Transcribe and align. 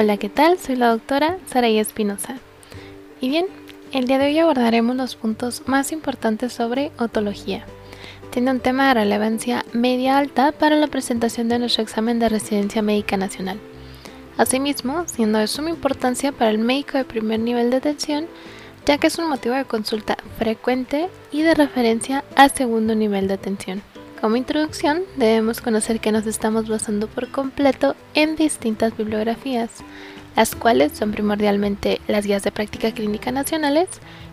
Hola, 0.00 0.16
¿qué 0.16 0.28
tal? 0.28 0.60
Soy 0.60 0.76
la 0.76 0.90
doctora 0.90 1.38
Saraí 1.48 1.76
Espinosa. 1.76 2.38
Y 3.20 3.30
bien, 3.30 3.46
el 3.90 4.06
día 4.06 4.18
de 4.18 4.26
hoy 4.26 4.38
abordaremos 4.38 4.94
los 4.94 5.16
puntos 5.16 5.64
más 5.66 5.90
importantes 5.90 6.52
sobre 6.52 6.92
otología. 7.00 7.66
Tiene 8.30 8.52
un 8.52 8.60
tema 8.60 8.86
de 8.86 8.94
relevancia 8.94 9.64
media 9.72 10.16
alta 10.18 10.52
para 10.52 10.76
la 10.76 10.86
presentación 10.86 11.48
de 11.48 11.58
nuestro 11.58 11.82
examen 11.82 12.20
de 12.20 12.28
residencia 12.28 12.80
médica 12.80 13.16
nacional. 13.16 13.58
Asimismo, 14.36 15.02
siendo 15.08 15.40
de 15.40 15.48
suma 15.48 15.70
importancia 15.70 16.30
para 16.30 16.52
el 16.52 16.58
médico 16.58 16.96
de 16.96 17.04
primer 17.04 17.40
nivel 17.40 17.70
de 17.70 17.78
atención, 17.78 18.28
ya 18.86 18.98
que 18.98 19.08
es 19.08 19.18
un 19.18 19.28
motivo 19.28 19.56
de 19.56 19.64
consulta 19.64 20.16
frecuente 20.38 21.08
y 21.32 21.42
de 21.42 21.56
referencia 21.56 22.22
a 22.36 22.48
segundo 22.48 22.94
nivel 22.94 23.26
de 23.26 23.34
atención. 23.34 23.82
Como 24.20 24.34
introducción, 24.34 25.02
debemos 25.16 25.60
conocer 25.60 26.00
que 26.00 26.10
nos 26.10 26.26
estamos 26.26 26.68
basando 26.68 27.06
por 27.06 27.30
completo 27.30 27.94
en 28.14 28.34
distintas 28.34 28.96
bibliografías, 28.96 29.70
las 30.34 30.56
cuales 30.56 30.92
son 30.92 31.12
primordialmente 31.12 32.00
las 32.08 32.26
guías 32.26 32.42
de 32.42 32.50
práctica 32.50 32.90
clínica 32.90 33.30
nacionales, 33.30 33.88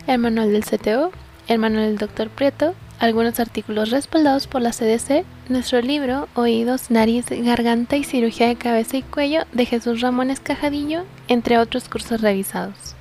el 0.07 0.17
manual 0.17 0.51
del 0.51 0.65
CTO, 0.65 1.11
el 1.47 1.59
manual 1.59 1.85
del 1.85 1.97
Dr. 1.97 2.29
Prieto, 2.29 2.73
algunos 2.97 3.39
artículos 3.39 3.91
respaldados 3.91 4.47
por 4.47 4.63
la 4.63 4.71
CDC, 4.71 5.23
nuestro 5.49 5.81
libro 5.81 6.29
Oídos, 6.33 6.89
Nariz, 6.89 7.27
Garganta 7.29 7.95
y 7.95 8.03
Cirugía 8.03 8.47
de 8.47 8.55
Cabeza 8.55 8.97
y 8.97 9.03
Cuello 9.03 9.43
de 9.51 9.65
Jesús 9.65 10.01
Ramón 10.01 10.31
Escajadillo, 10.31 11.03
entre 11.27 11.59
otros 11.59 11.89
cursos 11.89 12.21
revisados. 12.21 12.95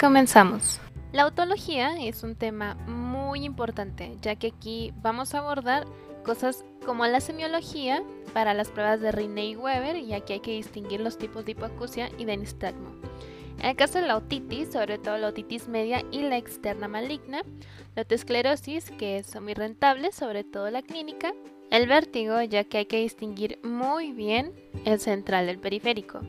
Comenzamos. 0.00 0.80
La 1.14 1.28
otología 1.28 1.94
es 2.00 2.24
un 2.24 2.34
tema 2.34 2.74
muy 2.88 3.44
importante, 3.44 4.16
ya 4.20 4.34
que 4.34 4.48
aquí 4.48 4.92
vamos 4.96 5.32
a 5.32 5.38
abordar 5.38 5.86
cosas 6.24 6.64
como 6.84 7.06
la 7.06 7.20
semiología 7.20 8.02
para 8.32 8.52
las 8.52 8.72
pruebas 8.72 9.00
de 9.00 9.12
Rinne 9.12 9.46
y 9.46 9.54
Weber, 9.54 9.94
y 9.94 10.12
aquí 10.12 10.32
hay 10.32 10.40
que 10.40 10.50
distinguir 10.50 11.00
los 11.00 11.16
tipos 11.16 11.44
de 11.44 11.52
hipoacusia 11.52 12.10
y 12.18 12.24
de 12.24 12.36
nistagmo. 12.36 12.90
En 13.60 13.66
el 13.66 13.76
caso 13.76 14.00
de 14.00 14.08
la 14.08 14.16
otitis, 14.16 14.72
sobre 14.72 14.98
todo 14.98 15.16
la 15.16 15.28
otitis 15.28 15.68
media 15.68 16.02
y 16.10 16.22
la 16.22 16.36
externa 16.36 16.88
maligna, 16.88 17.42
la 17.94 18.02
otosclerosis, 18.02 18.90
que 18.90 19.18
es 19.18 19.40
muy 19.40 19.54
rentable, 19.54 20.10
sobre 20.10 20.42
todo 20.42 20.68
la 20.72 20.82
clínica, 20.82 21.32
el 21.76 21.88
vértigo, 21.88 22.40
ya 22.42 22.62
que 22.62 22.78
hay 22.78 22.86
que 22.86 23.00
distinguir 23.00 23.58
muy 23.64 24.12
bien 24.12 24.52
el 24.84 25.00
central 25.00 25.46
del 25.46 25.58
periférico, 25.58 26.20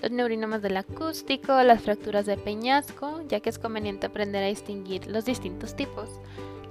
los 0.00 0.10
neurinomas 0.10 0.62
del 0.62 0.78
acústico, 0.78 1.52
las 1.62 1.82
fracturas 1.82 2.24
de 2.24 2.38
peñasco, 2.38 3.20
ya 3.28 3.40
que 3.40 3.50
es 3.50 3.58
conveniente 3.58 4.06
aprender 4.06 4.42
a 4.42 4.48
distinguir 4.48 5.06
los 5.06 5.26
distintos 5.26 5.76
tipos, 5.76 6.08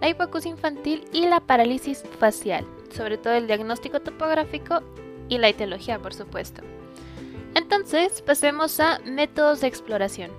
la 0.01 0.09
hipoacusia 0.09 0.49
infantil 0.49 1.05
y 1.13 1.27
la 1.27 1.39
parálisis 1.39 2.03
facial, 2.19 2.65
sobre 2.91 3.19
todo 3.19 3.33
el 3.33 3.45
diagnóstico 3.45 3.99
topográfico 3.99 4.81
y 5.29 5.37
la 5.37 5.49
etiología, 5.49 5.99
por 5.99 6.15
supuesto. 6.15 6.63
Entonces, 7.53 8.23
pasemos 8.23 8.79
a 8.79 8.99
métodos 9.05 9.61
de 9.61 9.67
exploración. 9.67 10.31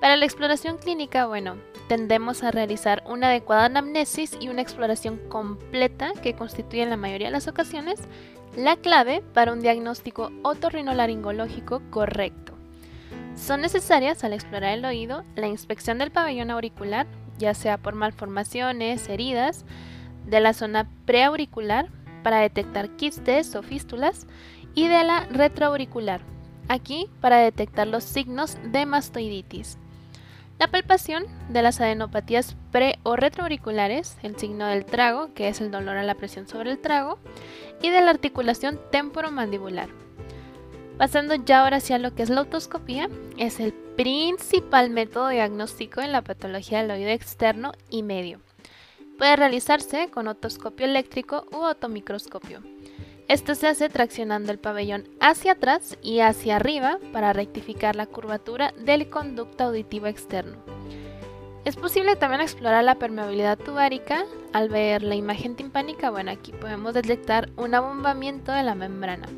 Para 0.00 0.16
la 0.16 0.24
exploración 0.24 0.78
clínica, 0.78 1.26
bueno, 1.26 1.56
tendemos 1.88 2.44
a 2.44 2.50
realizar 2.50 3.02
una 3.06 3.28
adecuada 3.28 3.64
anamnesis 3.64 4.36
y 4.38 4.48
una 4.48 4.62
exploración 4.62 5.18
completa 5.28 6.12
que 6.22 6.34
constituye 6.34 6.82
en 6.82 6.90
la 6.90 6.96
mayoría 6.96 7.28
de 7.28 7.32
las 7.32 7.48
ocasiones 7.48 8.00
la 8.56 8.76
clave 8.76 9.22
para 9.34 9.52
un 9.52 9.60
diagnóstico 9.60 10.30
otorrinolaringológico 10.42 11.82
correcto. 11.90 12.52
Son 13.36 13.60
necesarias 13.60 14.24
al 14.24 14.32
explorar 14.32 14.76
el 14.76 14.84
oído 14.84 15.24
la 15.36 15.46
inspección 15.46 15.98
del 15.98 16.10
pabellón 16.10 16.50
auricular, 16.50 17.06
ya 17.38 17.54
sea 17.54 17.78
por 17.78 17.94
malformaciones, 17.94 19.08
heridas, 19.08 19.64
de 20.26 20.40
la 20.40 20.52
zona 20.52 20.88
preauricular 21.06 21.88
para 22.22 22.40
detectar 22.40 22.90
quistes 22.96 23.54
o 23.54 23.62
fístulas 23.62 24.26
y 24.74 24.88
de 24.88 25.04
la 25.04 25.24
retroauricular, 25.26 26.20
aquí 26.68 27.08
para 27.20 27.38
detectar 27.38 27.86
los 27.86 28.04
signos 28.04 28.58
de 28.64 28.84
mastoiditis. 28.86 29.78
La 30.58 30.66
palpación 30.66 31.24
de 31.50 31.62
las 31.62 31.80
adenopatías 31.80 32.56
pre 32.72 32.98
o 33.04 33.14
retroauriculares, 33.14 34.16
el 34.24 34.36
signo 34.36 34.66
del 34.66 34.84
trago, 34.84 35.32
que 35.32 35.46
es 35.46 35.60
el 35.60 35.70
dolor 35.70 35.96
a 35.96 36.02
la 36.02 36.16
presión 36.16 36.48
sobre 36.48 36.72
el 36.72 36.78
trago, 36.78 37.20
y 37.80 37.90
de 37.90 38.00
la 38.00 38.10
articulación 38.10 38.80
temporomandibular. 38.90 39.88
Pasando 40.96 41.36
ya 41.36 41.60
ahora 41.62 41.76
hacia 41.76 41.98
lo 41.98 42.12
que 42.12 42.24
es 42.24 42.30
la 42.30 42.40
otoscopía, 42.40 43.08
es 43.36 43.60
el 43.60 43.72
principal 43.72 44.90
método 44.90 45.28
diagnóstico 45.28 46.00
en 46.00 46.10
la 46.10 46.22
patología 46.22 46.82
del 46.82 46.90
oído 46.90 47.10
externo 47.10 47.70
y 47.88 48.02
medio. 48.02 48.40
Puede 49.16 49.36
realizarse 49.36 50.08
con 50.10 50.26
otoscopio 50.26 50.86
eléctrico 50.86 51.46
u 51.52 51.58
otomicroscopio. 51.58 52.62
Esto 53.28 53.54
se 53.54 53.68
hace 53.68 53.90
traccionando 53.90 54.50
el 54.50 54.58
pabellón 54.58 55.06
hacia 55.20 55.52
atrás 55.52 55.98
y 56.00 56.20
hacia 56.20 56.56
arriba 56.56 56.98
para 57.12 57.34
rectificar 57.34 57.94
la 57.94 58.06
curvatura 58.06 58.72
del 58.78 59.10
conducto 59.10 59.64
auditivo 59.64 60.06
externo. 60.06 60.56
Es 61.66 61.76
posible 61.76 62.16
también 62.16 62.40
explorar 62.40 62.84
la 62.84 62.94
permeabilidad 62.94 63.58
tubárica 63.58 64.24
al 64.54 64.70
ver 64.70 65.02
la 65.02 65.14
imagen 65.14 65.56
timpánica. 65.56 66.08
Bueno, 66.08 66.30
aquí 66.30 66.52
podemos 66.52 66.94
detectar 66.94 67.50
un 67.58 67.74
abombamiento 67.74 68.50
de 68.50 68.62
la 68.62 68.74
membrana. 68.74 69.28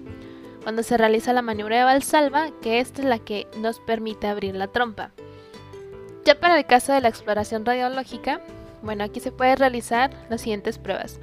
Cuando 0.63 0.85
se 0.85 0.97
realiza 0.97 1.33
la 1.33 1.43
maniobra 1.43 1.79
de 1.79 1.85
Valsalva, 1.85 2.53
que 2.63 2.79
esta 2.79 3.03
es 3.03 3.09
la 3.09 3.19
que 3.19 3.49
nos 3.57 3.81
permite 3.81 4.29
abrir 4.29 4.55
la 4.55 4.69
trompa. 4.69 5.11
Ya 6.25 6.39
para 6.39 6.57
el 6.57 6.67
caso 6.67 6.93
de 6.93 7.01
la 7.01 7.09
exploración 7.09 7.67
radiológica, 7.67 8.41
bueno, 8.83 9.03
aquí 9.03 9.19
se 9.19 9.33
puede 9.33 9.57
realizar 9.57 10.13
las 10.29 10.43
siguientes 10.43 10.79
pruebas. 10.79 11.19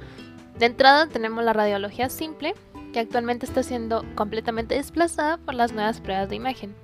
De 0.58 0.66
entrada 0.66 1.06
tenemos 1.06 1.44
la 1.44 1.52
radiología 1.52 2.08
simple, 2.08 2.54
que 2.92 2.98
actualmente 2.98 3.46
está 3.46 3.62
siendo 3.62 4.04
completamente 4.16 4.74
desplazada 4.74 5.36
por 5.36 5.54
las 5.54 5.72
nuevas 5.72 6.00
pruebas 6.00 6.28
de 6.28 6.36
imagen. 6.36 6.74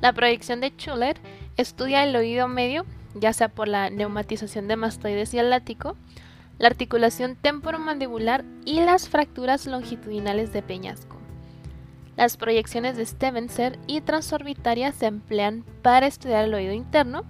La 0.00 0.12
proyección 0.12 0.60
de 0.60 0.70
Schuller 0.70 1.16
estudia 1.56 2.04
el 2.04 2.14
oído 2.14 2.46
medio, 2.46 2.84
ya 3.14 3.32
sea 3.32 3.48
por 3.48 3.66
la 3.66 3.90
neumatización 3.90 4.68
de 4.68 4.76
mastoides 4.76 5.34
y 5.34 5.38
el 5.38 5.50
látigo, 5.50 5.96
la 6.58 6.68
articulación 6.68 7.34
temporomandibular 7.34 8.44
y 8.64 8.80
las 8.80 9.08
fracturas 9.08 9.66
longitudinales 9.66 10.52
de 10.52 10.62
peñasco. 10.62 11.16
Las 12.16 12.36
proyecciones 12.36 12.96
de 12.96 13.06
Stevenser 13.06 13.78
y 13.88 14.00
transorbitarias 14.02 14.94
se 14.94 15.06
emplean 15.06 15.64
para 15.82 16.06
estudiar 16.06 16.44
el 16.44 16.54
oído 16.54 16.72
interno, 16.72 17.24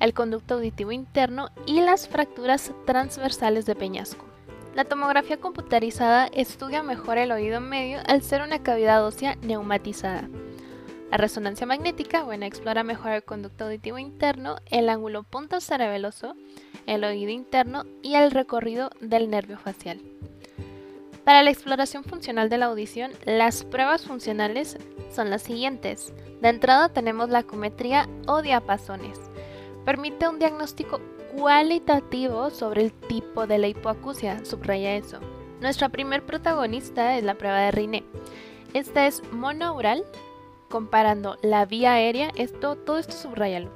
el 0.00 0.12
conducto 0.12 0.54
auditivo 0.54 0.92
interno 0.92 1.48
y 1.66 1.80
las 1.80 2.08
fracturas 2.08 2.72
transversales 2.84 3.64
de 3.64 3.74
peñasco. 3.74 4.33
La 4.74 4.84
tomografía 4.84 5.36
computarizada 5.36 6.26
estudia 6.26 6.82
mejor 6.82 7.16
el 7.16 7.30
oído 7.30 7.60
medio 7.60 8.00
al 8.08 8.22
ser 8.22 8.42
una 8.42 8.60
cavidad 8.60 9.06
ósea 9.06 9.36
neumatizada. 9.42 10.28
La 11.12 11.16
resonancia 11.16 11.64
magnética, 11.64 12.24
bueno, 12.24 12.44
explora 12.44 12.82
mejor 12.82 13.12
el 13.12 13.22
conducto 13.22 13.66
auditivo 13.66 13.98
interno, 13.98 14.56
el 14.66 14.88
ángulo 14.88 15.22
punto 15.22 15.60
cerebeloso, 15.60 16.34
el 16.86 17.04
oído 17.04 17.30
interno 17.30 17.84
y 18.02 18.16
el 18.16 18.32
recorrido 18.32 18.90
del 19.00 19.30
nervio 19.30 19.58
facial. 19.58 20.02
Para 21.22 21.44
la 21.44 21.50
exploración 21.50 22.02
funcional 22.02 22.48
de 22.48 22.58
la 22.58 22.66
audición, 22.66 23.12
las 23.24 23.62
pruebas 23.62 24.04
funcionales 24.04 24.76
son 25.14 25.30
las 25.30 25.42
siguientes. 25.42 26.12
De 26.42 26.48
entrada 26.48 26.88
tenemos 26.88 27.30
la 27.30 27.44
cometría 27.44 28.08
o 28.26 28.42
diapasones. 28.42 29.20
Permite 29.84 30.28
un 30.28 30.40
diagnóstico 30.40 31.00
cualitativo 31.36 32.50
sobre 32.50 32.82
el 32.82 32.92
tipo 32.92 33.46
de 33.46 33.58
la 33.58 33.68
hipoacusia, 33.68 34.44
subraya 34.44 34.94
eso. 34.94 35.18
Nuestra 35.60 35.88
primer 35.88 36.24
protagonista 36.24 37.16
es 37.16 37.24
la 37.24 37.34
prueba 37.34 37.58
de 37.60 37.70
Riné. 37.70 38.04
Esta 38.72 39.06
es 39.06 39.22
monoural, 39.32 40.04
comparando 40.68 41.36
la 41.42 41.64
vía 41.64 41.94
aérea, 41.94 42.30
esto, 42.36 42.76
todo 42.76 42.98
esto 42.98 43.12
subrayalo, 43.12 43.70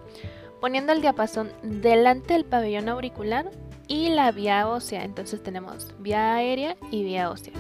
poniendo 0.61 0.93
el 0.93 1.01
diapasón 1.01 1.51
delante 1.63 2.35
del 2.35 2.45
pabellón 2.45 2.89
auricular 2.89 3.51
y 3.87 4.11
la 4.11 4.33
vía 4.33 4.69
ósea. 4.69 5.05
Entonces 5.05 5.43
tenemos 5.43 5.95
vía 5.99 6.35
aérea 6.35 6.77
y 6.91 7.05
vía 7.05 7.31
ósea. 7.31 7.55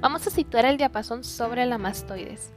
Vamos 0.00 0.26
a 0.26 0.30
situar 0.30 0.66
el 0.66 0.76
diapasón 0.76 1.24
sobre 1.24 1.66
la 1.66 1.78
mastoides. 1.78 2.52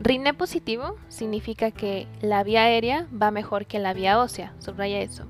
Riné 0.00 0.34
positivo 0.34 0.96
significa 1.08 1.70
que 1.70 2.08
la 2.20 2.42
vía 2.44 2.62
aérea 2.62 3.06
va 3.10 3.30
mejor 3.30 3.66
que 3.66 3.78
la 3.78 3.92
vía 3.92 4.20
ósea, 4.20 4.54
subraya 4.58 5.00
eso 5.00 5.26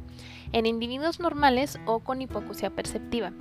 en 0.53 0.67
individuos 0.67 1.21
normales 1.21 1.79
o 1.87 2.01
con 2.01 2.23
hipoacusia 2.23 2.71
perceptiva. 2.71 3.33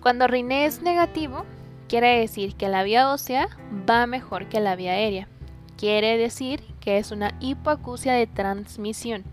Cuando 0.00 0.26
Riné 0.26 0.64
es 0.64 0.82
negativo, 0.82 1.44
quiere 1.88 2.20
decir 2.20 2.54
que 2.54 2.68
la 2.68 2.82
vía 2.82 3.12
ósea 3.12 3.48
va 3.88 4.06
mejor 4.06 4.48
que 4.48 4.60
la 4.60 4.76
vía 4.76 4.92
aérea. 4.92 5.28
Quiere 5.76 6.16
decir 6.16 6.62
que 6.80 6.98
es 6.98 7.10
una 7.10 7.34
hipoacusia 7.40 8.12
de 8.12 8.26
transmisión. 8.26 9.24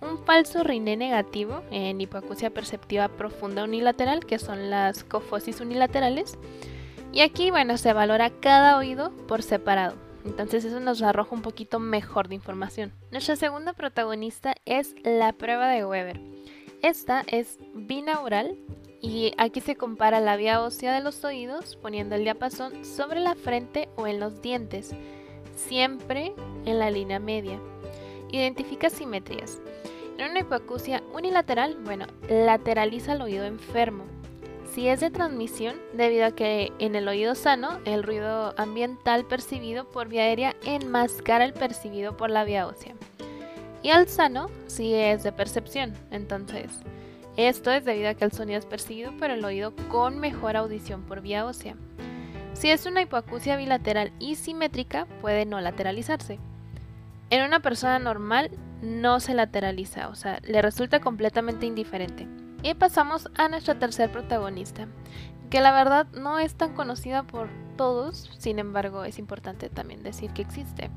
Un 0.00 0.18
falso 0.24 0.62
Riné 0.62 0.96
negativo 0.96 1.62
en 1.70 2.00
hipoacusia 2.00 2.50
perceptiva 2.50 3.08
profunda 3.08 3.64
unilateral, 3.64 4.26
que 4.26 4.38
son 4.38 4.70
las 4.70 5.04
cofosis 5.04 5.60
unilaterales. 5.60 6.38
Y 7.12 7.20
aquí, 7.20 7.50
bueno, 7.50 7.78
se 7.78 7.92
valora 7.92 8.30
cada 8.30 8.76
oído 8.76 9.12
por 9.26 9.42
separado. 9.42 10.03
Entonces 10.24 10.64
eso 10.64 10.80
nos 10.80 11.02
arroja 11.02 11.34
un 11.34 11.42
poquito 11.42 11.78
mejor 11.78 12.28
de 12.28 12.34
información. 12.34 12.92
Nuestra 13.10 13.36
segunda 13.36 13.72
protagonista 13.72 14.54
es 14.64 14.94
la 15.04 15.32
prueba 15.32 15.68
de 15.68 15.84
Weber. 15.84 16.20
Esta 16.82 17.22
es 17.26 17.58
binaural 17.74 18.56
y 19.00 19.32
aquí 19.36 19.60
se 19.60 19.76
compara 19.76 20.20
la 20.20 20.36
vía 20.36 20.62
ósea 20.62 20.94
de 20.94 21.02
los 21.02 21.24
oídos 21.24 21.76
poniendo 21.76 22.14
el 22.14 22.24
diapasón 22.24 22.84
sobre 22.84 23.20
la 23.20 23.34
frente 23.34 23.88
o 23.96 24.06
en 24.06 24.20
los 24.20 24.40
dientes. 24.40 24.94
siempre 25.56 26.34
en 26.64 26.78
la 26.78 26.90
línea 26.90 27.18
media. 27.18 27.60
Identifica 28.30 28.90
simetrías. 28.90 29.60
En 30.18 30.30
una 30.30 30.40
hipoacusia 30.40 31.02
unilateral, 31.12 31.76
bueno, 31.84 32.06
lateraliza 32.28 33.12
el 33.14 33.22
oído 33.22 33.44
enfermo. 33.44 34.04
Si 34.74 34.88
es 34.88 34.98
de 34.98 35.12
transmisión, 35.12 35.76
debido 35.92 36.26
a 36.26 36.32
que 36.32 36.72
en 36.80 36.96
el 36.96 37.06
oído 37.06 37.36
sano, 37.36 37.78
el 37.84 38.02
ruido 38.02 38.54
ambiental 38.56 39.24
percibido 39.24 39.88
por 39.88 40.08
vía 40.08 40.22
aérea 40.22 40.56
enmascara 40.64 41.44
el 41.44 41.52
percibido 41.52 42.16
por 42.16 42.28
la 42.28 42.42
vía 42.42 42.66
ósea. 42.66 42.96
Y 43.84 43.90
al 43.90 44.08
sano, 44.08 44.50
si 44.66 44.92
es 44.92 45.22
de 45.22 45.30
percepción, 45.30 45.94
entonces, 46.10 46.72
esto 47.36 47.70
es 47.70 47.84
debido 47.84 48.08
a 48.08 48.14
que 48.14 48.24
el 48.24 48.32
sonido 48.32 48.58
es 48.58 48.66
percibido 48.66 49.16
por 49.16 49.30
el 49.30 49.44
oído 49.44 49.72
con 49.88 50.18
mejor 50.18 50.56
audición 50.56 51.02
por 51.02 51.20
vía 51.20 51.46
ósea. 51.46 51.76
Si 52.54 52.68
es 52.68 52.84
una 52.84 53.02
hipoacusia 53.02 53.56
bilateral 53.56 54.10
y 54.18 54.34
simétrica, 54.34 55.06
puede 55.20 55.46
no 55.46 55.60
lateralizarse. 55.60 56.40
En 57.30 57.44
una 57.44 57.60
persona 57.60 58.00
normal 58.00 58.50
no 58.82 59.20
se 59.20 59.34
lateraliza, 59.34 60.08
o 60.08 60.16
sea, 60.16 60.40
le 60.42 60.60
resulta 60.62 60.98
completamente 60.98 61.64
indiferente. 61.64 62.26
Y 62.64 62.72
pasamos 62.72 63.28
a 63.36 63.48
nuestra 63.48 63.78
tercer 63.78 64.10
protagonista, 64.10 64.88
que 65.50 65.60
la 65.60 65.70
verdad 65.70 66.06
no 66.14 66.38
es 66.38 66.54
tan 66.54 66.74
conocida 66.74 67.22
por 67.22 67.50
todos, 67.76 68.30
sin 68.38 68.58
embargo 68.58 69.04
es 69.04 69.18
importante 69.18 69.68
también 69.68 70.02
decir 70.02 70.32
que 70.32 70.40
existe. 70.40 70.90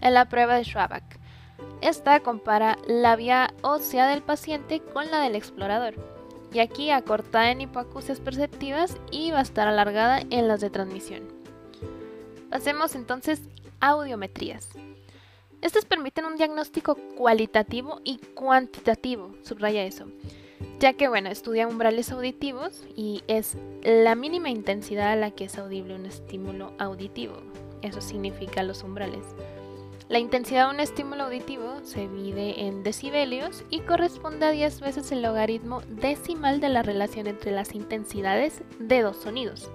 En 0.00 0.14
la 0.14 0.28
prueba 0.28 0.54
de 0.54 0.64
Schwabach. 0.64 1.18
Esta 1.80 2.20
compara 2.20 2.78
la 2.86 3.16
vía 3.16 3.52
ósea 3.62 4.06
del 4.06 4.22
paciente 4.22 4.80
con 4.80 5.10
la 5.10 5.18
del 5.18 5.34
explorador, 5.34 5.94
y 6.52 6.60
aquí 6.60 6.92
acortada 6.92 7.50
en 7.50 7.62
hipoacusias 7.62 8.20
perceptivas 8.20 8.96
y 9.10 9.32
va 9.32 9.40
a 9.40 9.42
estar 9.42 9.66
alargada 9.66 10.20
en 10.30 10.46
las 10.46 10.60
de 10.60 10.70
transmisión. 10.70 11.24
Pasemos 12.48 12.94
entonces 12.94 13.42
a 13.80 13.88
audiometrías. 13.88 14.68
Estas 15.62 15.84
permiten 15.84 16.26
un 16.26 16.36
diagnóstico 16.36 16.96
cualitativo 17.16 18.00
y 18.04 18.18
cuantitativo, 18.18 19.34
subraya 19.42 19.82
eso, 19.82 20.06
ya 20.78 20.92
que 20.94 21.08
bueno, 21.08 21.28
estudia 21.28 21.68
umbrales 21.68 22.10
auditivos 22.12 22.84
y 22.96 23.22
es 23.28 23.56
la 23.82 24.14
mínima 24.14 24.50
intensidad 24.50 25.12
a 25.12 25.16
la 25.16 25.30
que 25.30 25.44
es 25.44 25.58
audible 25.58 25.94
un 25.94 26.06
estímulo 26.06 26.72
auditivo. 26.78 27.34
Eso 27.82 28.00
significa 28.00 28.62
los 28.62 28.82
umbrales. 28.82 29.24
La 30.08 30.18
intensidad 30.18 30.66
de 30.68 30.74
un 30.74 30.80
estímulo 30.80 31.24
auditivo 31.24 31.80
se 31.84 32.06
mide 32.06 32.66
en 32.66 32.82
decibelios 32.82 33.64
y 33.70 33.80
corresponde 33.80 34.44
a 34.44 34.50
10 34.50 34.80
veces 34.80 35.10
el 35.10 35.22
logaritmo 35.22 35.80
decimal 35.88 36.60
de 36.60 36.68
la 36.68 36.82
relación 36.82 37.26
entre 37.26 37.50
las 37.50 37.74
intensidades 37.74 38.62
de 38.78 39.00
dos 39.00 39.16
sonidos. 39.16 39.70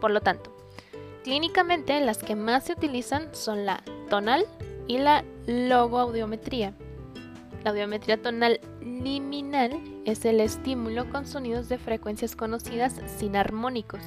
Por 0.00 0.10
lo 0.10 0.20
tanto, 0.20 0.52
clínicamente 1.22 1.98
las 2.00 2.18
que 2.18 2.36
más 2.36 2.64
se 2.64 2.74
utilizan 2.74 3.34
son 3.34 3.64
la 3.64 3.82
tonal 4.10 4.44
y 4.86 4.98
la 4.98 5.24
logoaudiometría. 5.46 6.74
La 7.64 7.70
audiometría 7.70 8.20
tonal 8.20 8.60
liminal 8.82 9.80
es 10.04 10.26
el 10.26 10.40
estímulo 10.40 11.08
con 11.08 11.24
sonidos 11.24 11.70
de 11.70 11.78
frecuencias 11.78 12.36
conocidas 12.36 13.00
sin 13.06 13.36
armónicos. 13.36 14.02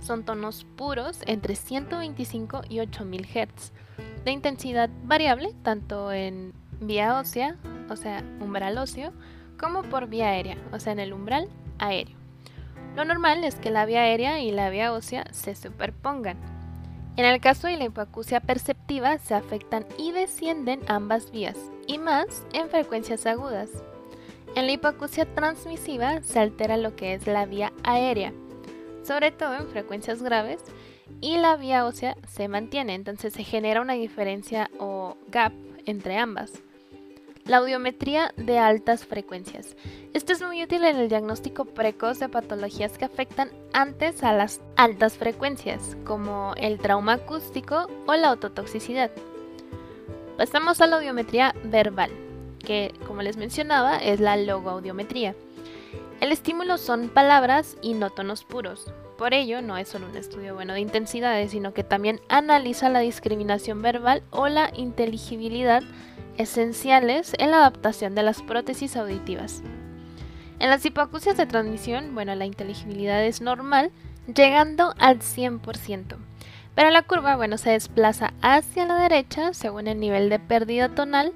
Son 0.00 0.24
tonos 0.24 0.64
puros 0.76 1.20
entre 1.26 1.54
125 1.54 2.62
y 2.70 2.80
8000 2.80 3.26
Hz 3.26 3.72
de 4.24 4.30
intensidad 4.30 4.88
variable, 5.04 5.54
tanto 5.62 6.10
en 6.10 6.54
vía 6.80 7.18
ósea, 7.18 7.58
o 7.90 7.96
sea, 7.96 8.24
umbral 8.40 8.78
óseo, 8.78 9.12
como 9.60 9.82
por 9.82 10.06
vía 10.06 10.28
aérea, 10.28 10.56
o 10.72 10.80
sea, 10.80 10.94
en 10.94 11.00
el 11.00 11.12
umbral 11.12 11.50
aéreo. 11.78 12.16
Lo 12.96 13.04
normal 13.04 13.44
es 13.44 13.56
que 13.56 13.70
la 13.70 13.84
vía 13.84 14.00
aérea 14.00 14.40
y 14.40 14.52
la 14.52 14.70
vía 14.70 14.90
ósea 14.90 15.26
se 15.32 15.54
superpongan. 15.54 16.38
En 17.16 17.26
el 17.26 17.40
caso 17.40 17.66
de 17.66 17.76
la 17.76 17.84
hipoacusia 17.84 18.40
perceptiva 18.40 19.18
se 19.18 19.34
afectan 19.34 19.84
y 19.98 20.12
descienden 20.12 20.80
ambas 20.86 21.30
vías, 21.30 21.58
y 21.86 21.98
más 21.98 22.46
en 22.54 22.70
frecuencias 22.70 23.26
agudas. 23.26 23.68
En 24.54 24.66
la 24.66 24.72
hipoacusia 24.72 25.26
transmisiva 25.34 26.22
se 26.22 26.38
altera 26.38 26.76
lo 26.76 26.96
que 26.96 27.12
es 27.14 27.26
la 27.26 27.44
vía 27.44 27.72
aérea, 27.84 28.32
sobre 29.02 29.30
todo 29.30 29.54
en 29.54 29.68
frecuencias 29.68 30.22
graves, 30.22 30.62
y 31.20 31.36
la 31.36 31.56
vía 31.56 31.84
ósea 31.84 32.16
se 32.26 32.48
mantiene, 32.48 32.94
entonces 32.94 33.34
se 33.34 33.44
genera 33.44 33.82
una 33.82 33.92
diferencia 33.92 34.70
o 34.78 35.16
gap 35.28 35.52
entre 35.84 36.16
ambas. 36.16 36.62
La 37.44 37.56
audiometría 37.56 38.32
de 38.36 38.58
altas 38.58 39.04
frecuencias. 39.04 39.74
Esto 40.14 40.32
es 40.32 40.40
muy 40.42 40.62
útil 40.62 40.84
en 40.84 40.96
el 40.96 41.08
diagnóstico 41.08 41.64
precoz 41.64 42.20
de 42.20 42.28
patologías 42.28 42.96
que 42.98 43.04
afectan 43.04 43.50
antes 43.72 44.22
a 44.22 44.32
las 44.32 44.60
altas 44.76 45.14
frecuencias, 45.18 45.96
como 46.04 46.54
el 46.56 46.78
trauma 46.78 47.14
acústico 47.14 47.88
o 48.06 48.14
la 48.14 48.28
autotoxicidad. 48.28 49.10
Pasamos 50.38 50.80
a 50.80 50.86
la 50.86 50.96
audiometría 50.96 51.52
verbal, 51.64 52.12
que 52.64 52.94
como 53.08 53.22
les 53.22 53.36
mencionaba 53.36 53.96
es 53.96 54.20
la 54.20 54.36
logoaudiometría. 54.36 55.34
El 56.20 56.30
estímulo 56.30 56.78
son 56.78 57.08
palabras 57.08 57.76
y 57.82 57.94
no 57.94 58.10
tonos 58.10 58.44
puros. 58.44 58.92
Por 59.18 59.34
ello, 59.34 59.62
no 59.62 59.76
es 59.76 59.88
solo 59.88 60.06
un 60.08 60.16
estudio 60.16 60.54
bueno 60.54 60.74
de 60.74 60.80
intensidades, 60.80 61.50
sino 61.50 61.74
que 61.74 61.82
también 61.82 62.20
analiza 62.28 62.88
la 62.88 63.00
discriminación 63.00 63.82
verbal 63.82 64.22
o 64.30 64.46
la 64.46 64.70
inteligibilidad 64.76 65.82
esenciales 66.38 67.34
en 67.38 67.50
la 67.50 67.58
adaptación 67.58 68.14
de 68.14 68.22
las 68.22 68.42
prótesis 68.42 68.96
auditivas. 68.96 69.62
En 70.58 70.70
las 70.70 70.84
hipoacusias 70.84 71.36
de 71.36 71.46
transmisión, 71.46 72.14
bueno, 72.14 72.34
la 72.34 72.46
inteligibilidad 72.46 73.24
es 73.24 73.40
normal, 73.40 73.90
llegando 74.32 74.94
al 74.98 75.18
100%. 75.18 76.16
Pero 76.74 76.90
la 76.90 77.02
curva, 77.02 77.36
bueno, 77.36 77.58
se 77.58 77.70
desplaza 77.70 78.32
hacia 78.40 78.86
la 78.86 78.96
derecha 78.96 79.52
según 79.54 79.88
el 79.88 80.00
nivel 80.00 80.30
de 80.30 80.38
pérdida 80.38 80.88
tonal, 80.88 81.32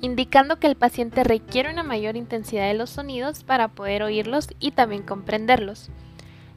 indicando 0.00 0.58
que 0.58 0.66
el 0.66 0.76
paciente 0.76 1.24
requiere 1.24 1.70
una 1.70 1.82
mayor 1.82 2.16
intensidad 2.16 2.66
de 2.66 2.74
los 2.74 2.90
sonidos 2.90 3.44
para 3.44 3.68
poder 3.68 4.02
oírlos 4.02 4.48
y 4.58 4.72
también 4.72 5.02
comprenderlos. 5.02 5.90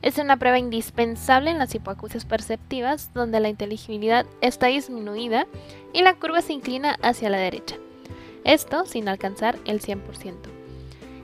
Es 0.02 0.18
una 0.20 0.38
prueba 0.38 0.60
indispensable 0.60 1.50
en 1.50 1.58
las 1.58 1.74
hipoacusias 1.74 2.26
perceptivas 2.26 3.12
donde 3.14 3.40
la 3.40 3.50
inteligibilidad 3.50 4.26
está 4.42 4.68
disminuida 4.68 5.48
y 5.92 6.02
la 6.02 6.14
curva 6.14 6.42
se 6.42 6.54
inclina 6.54 6.98
hacia 7.02 7.30
la 7.30 7.38
derecha. 7.38 7.76
Esto 8.44 8.86
sin 8.86 9.10
alcanzar 9.10 9.58
el 9.66 9.82
100%. 9.82 9.98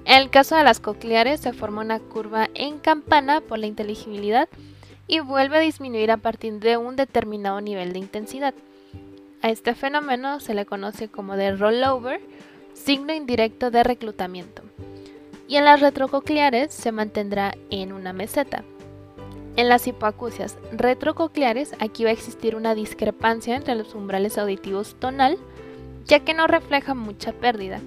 En 0.06 0.22
el 0.22 0.30
caso 0.30 0.56
de 0.56 0.64
las 0.64 0.80
cocleares 0.80 1.40
se 1.40 1.54
forma 1.54 1.82
una 1.82 2.00
curva 2.00 2.50
en 2.56 2.80
campana 2.80 3.42
por 3.42 3.60
la 3.60 3.68
inteligibilidad 3.68 4.50
y 5.08 5.20
vuelve 5.20 5.58
a 5.58 5.62
disminuir 5.62 6.12
a 6.12 6.18
partir 6.18 6.60
de 6.60 6.78
un 6.78 6.96
determinado 6.96 7.62
nivel 7.62 7.94
de 7.94 8.00
intensidad. 8.00 8.54
A 9.42 9.50
este 9.50 9.76
fenómeno 9.76 10.40
se 10.40 10.54
le 10.54 10.66
conoce 10.66 11.10
como 11.10 11.36
de 11.36 11.56
rollover, 11.56 12.22
signo 12.74 13.14
indirecto 13.14 13.72
de 13.72 13.84
reclutamiento 13.84 14.64
y 15.54 15.58
en 15.58 15.66
las 15.66 15.82
retrococleares 15.82 16.74
se 16.74 16.92
mantendrá 16.92 17.54
en 17.70 17.94
una 17.94 18.12
meseta. 18.12 18.64
En 19.56 19.70
las 19.70 19.86
hipoacusias 19.86 20.58
retrococleares 20.72 21.74
aquí 21.78 22.06
va 22.06 22.10
a 22.10 22.14
existir 22.14 22.56
una 22.56 22.74
discrepancia 22.74 23.56
entre 23.56 23.76
los 23.76 23.94
umbrales 23.94 24.40
auditivos 24.40 24.96
tonal, 24.96 25.38
ya 26.06 26.22
que 26.22 26.34
no 26.34 26.48
refleja 26.48 26.96
mucha 26.96 27.34
pérdida, 27.34 27.82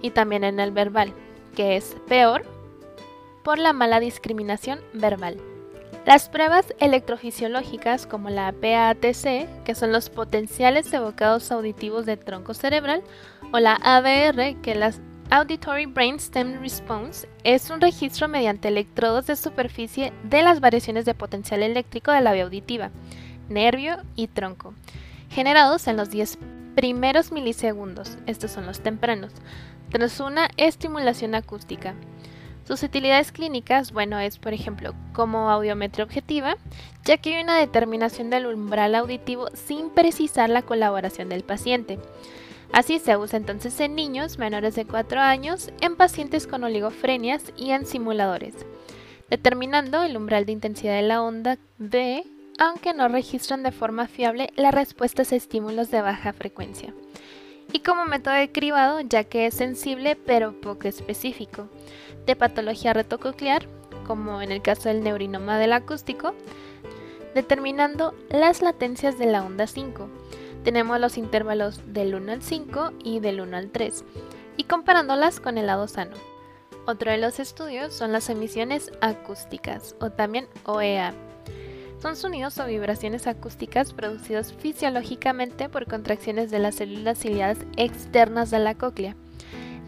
y 0.00 0.10
también 0.10 0.44
en 0.44 0.60
el 0.60 0.70
verbal, 0.70 1.12
que 1.56 1.76
es 1.76 1.96
peor 2.06 2.44
por 3.42 3.58
la 3.58 3.72
mala 3.72 3.98
discriminación 3.98 4.78
verbal. 4.92 5.38
Las 6.06 6.28
pruebas 6.28 6.72
electrofisiológicas 6.78 8.06
como 8.06 8.30
la 8.30 8.52
PATC, 8.52 9.64
que 9.64 9.74
son 9.74 9.90
los 9.90 10.10
potenciales 10.10 10.92
evocados 10.92 11.50
auditivos 11.50 12.06
del 12.06 12.20
tronco 12.20 12.54
cerebral, 12.54 13.02
o 13.52 13.58
la 13.58 13.74
ABR, 13.74 14.60
que 14.62 14.76
las 14.76 15.00
Auditory 15.32 15.86
Brainstem 15.86 16.60
Response 16.60 17.28
es 17.44 17.70
un 17.70 17.80
registro 17.80 18.26
mediante 18.26 18.66
electrodos 18.66 19.28
de 19.28 19.36
superficie 19.36 20.12
de 20.24 20.42
las 20.42 20.58
variaciones 20.58 21.04
de 21.04 21.14
potencial 21.14 21.62
eléctrico 21.62 22.10
de 22.10 22.20
la 22.20 22.32
vía 22.32 22.42
auditiva, 22.42 22.90
nervio 23.48 23.98
y 24.16 24.26
tronco, 24.26 24.74
generados 25.30 25.86
en 25.86 25.96
los 25.96 26.10
10 26.10 26.36
primeros 26.74 27.30
milisegundos, 27.30 28.18
estos 28.26 28.50
son 28.50 28.66
los 28.66 28.80
tempranos, 28.80 29.30
tras 29.90 30.18
una 30.18 30.48
estimulación 30.56 31.36
acústica. 31.36 31.94
Sus 32.66 32.82
utilidades 32.82 33.30
clínicas, 33.30 33.92
bueno, 33.92 34.18
es 34.18 34.36
por 34.36 34.52
ejemplo 34.52 34.94
como 35.12 35.48
audiometría 35.48 36.04
objetiva, 36.04 36.56
ya 37.04 37.18
que 37.18 37.36
hay 37.36 37.44
una 37.44 37.56
determinación 37.56 38.30
del 38.30 38.46
umbral 38.46 38.96
auditivo 38.96 39.46
sin 39.54 39.90
precisar 39.90 40.50
la 40.50 40.62
colaboración 40.62 41.28
del 41.28 41.44
paciente. 41.44 42.00
Así 42.72 42.98
se 42.98 43.16
usa 43.16 43.36
entonces 43.36 43.78
en 43.80 43.94
niños 43.94 44.38
menores 44.38 44.74
de 44.76 44.86
4 44.86 45.20
años, 45.20 45.70
en 45.80 45.96
pacientes 45.96 46.46
con 46.46 46.64
oligofrenias 46.64 47.52
y 47.56 47.70
en 47.70 47.84
simuladores, 47.84 48.54
determinando 49.28 50.02
el 50.02 50.16
umbral 50.16 50.46
de 50.46 50.52
intensidad 50.52 50.94
de 50.94 51.02
la 51.02 51.22
onda 51.22 51.58
B, 51.78 52.24
aunque 52.58 52.94
no 52.94 53.08
registran 53.08 53.62
de 53.62 53.72
forma 53.72 54.06
fiable 54.06 54.52
las 54.54 54.72
respuestas 54.72 55.32
a 55.32 55.36
estímulos 55.36 55.90
de 55.90 56.00
baja 56.00 56.32
frecuencia. 56.32 56.94
Y 57.72 57.80
como 57.80 58.04
método 58.04 58.34
de 58.34 58.52
cribado, 58.52 59.00
ya 59.00 59.24
que 59.24 59.46
es 59.46 59.54
sensible 59.54 60.16
pero 60.16 60.60
poco 60.60 60.86
específico, 60.88 61.68
de 62.26 62.36
patología 62.36 62.92
retococlear, 62.92 63.66
como 64.06 64.42
en 64.42 64.52
el 64.52 64.62
caso 64.62 64.88
del 64.88 65.02
neurinoma 65.02 65.58
del 65.58 65.72
acústico, 65.72 66.34
determinando 67.34 68.14
las 68.28 68.60
latencias 68.62 69.18
de 69.18 69.26
la 69.26 69.44
onda 69.44 69.66
5. 69.66 70.08
Tenemos 70.64 71.00
los 71.00 71.16
intervalos 71.16 71.80
del 71.86 72.14
1 72.14 72.32
al 72.32 72.42
5 72.42 72.92
y 73.02 73.20
del 73.20 73.40
1 73.40 73.56
al 73.56 73.70
3, 73.70 74.04
y 74.58 74.64
comparándolas 74.64 75.40
con 75.40 75.56
el 75.56 75.66
lado 75.66 75.88
sano. 75.88 76.16
Otro 76.86 77.10
de 77.10 77.18
los 77.18 77.40
estudios 77.40 77.94
son 77.94 78.12
las 78.12 78.28
emisiones 78.28 78.92
acústicas, 79.00 79.94
o 80.00 80.10
también 80.10 80.48
OEA. 80.64 81.14
Son 82.00 82.16
sonidos 82.16 82.58
o 82.58 82.66
vibraciones 82.66 83.26
acústicas 83.26 83.92
producidos 83.92 84.52
fisiológicamente 84.52 85.68
por 85.68 85.86
contracciones 85.86 86.50
de 86.50 86.58
las 86.58 86.76
células 86.76 87.18
ciliadas 87.18 87.58
externas 87.76 88.50
de 88.50 88.58
la 88.58 88.74
cóclea. 88.74 89.16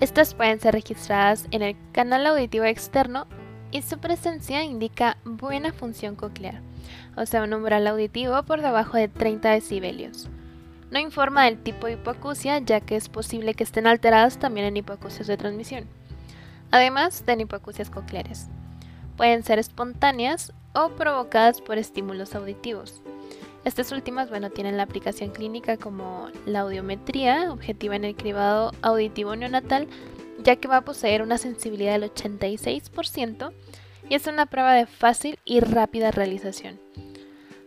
Estas 0.01 0.35
pueden 0.35 0.61
ser 0.61 0.75
registradas 0.75 1.47
en 1.51 1.63
el 1.63 1.77
canal 1.93 2.27
auditivo 2.27 2.65
externo 2.65 3.27
y 3.71 3.83
su 3.83 3.99
presencia 3.99 4.65
indica 4.65 5.17
buena 5.25 5.73
función 5.73 6.17
coclear, 6.17 6.61
o 7.17 7.25
sea, 7.25 7.43
un 7.43 7.55
umbral 7.55 7.87
auditivo 7.87 8.43
por 8.43 8.61
debajo 8.61 8.97
de 8.97 9.09
30 9.09 9.51
decibelios. 9.51 10.29
No 10.93 10.99
informa 10.99 11.47
del 11.47 11.57
tipo 11.57 11.87
de 11.87 11.95
hipoacusia, 11.95 12.59
ya 12.59 12.83
que 12.83 12.97
es 12.97 13.09
posible 13.09 13.55
que 13.55 13.65
estén 13.65 13.87
alteradas 13.87 14.39
también 14.39 14.67
en 14.67 14.77
hipoacusias 14.77 15.27
de 15.27 15.39
transmisión, 15.39 15.87
además 16.71 17.25
de 17.25 17.33
en 17.33 17.41
hipoacusias 17.41 17.89
cocleares. 17.89 18.49
Pueden 19.17 19.43
ser 19.43 19.59
espontáneas 19.59 20.53
o 20.75 20.91
provocadas 20.91 21.63
por 21.63 21.79
estímulos 21.79 22.35
auditivos. 22.35 23.01
Estas 23.65 23.91
últimas, 23.91 24.29
bueno, 24.29 24.51
tienen 24.51 24.77
la 24.77 24.83
aplicación 24.83 25.31
clínica 25.31 25.79
como 25.79 26.29
la 26.45 26.61
audiometría, 26.61 27.51
objetiva 27.51 27.97
en 27.97 28.05
el 28.05 28.15
cribado 28.15 28.73
auditivo 28.83 29.35
neonatal, 29.35 29.89
ya 30.45 30.57
que 30.57 30.69
va 30.69 30.79
a 30.79 30.85
poseer 30.85 31.23
una 31.23 31.39
sensibilidad 31.39 31.99
del 31.99 32.13
86% 32.13 33.51
y 34.11 34.15
es 34.15 34.27
una 34.27 34.45
prueba 34.45 34.75
de 34.75 34.85
fácil 34.85 35.39
y 35.47 35.61
rápida 35.61 36.11
realización, 36.11 36.79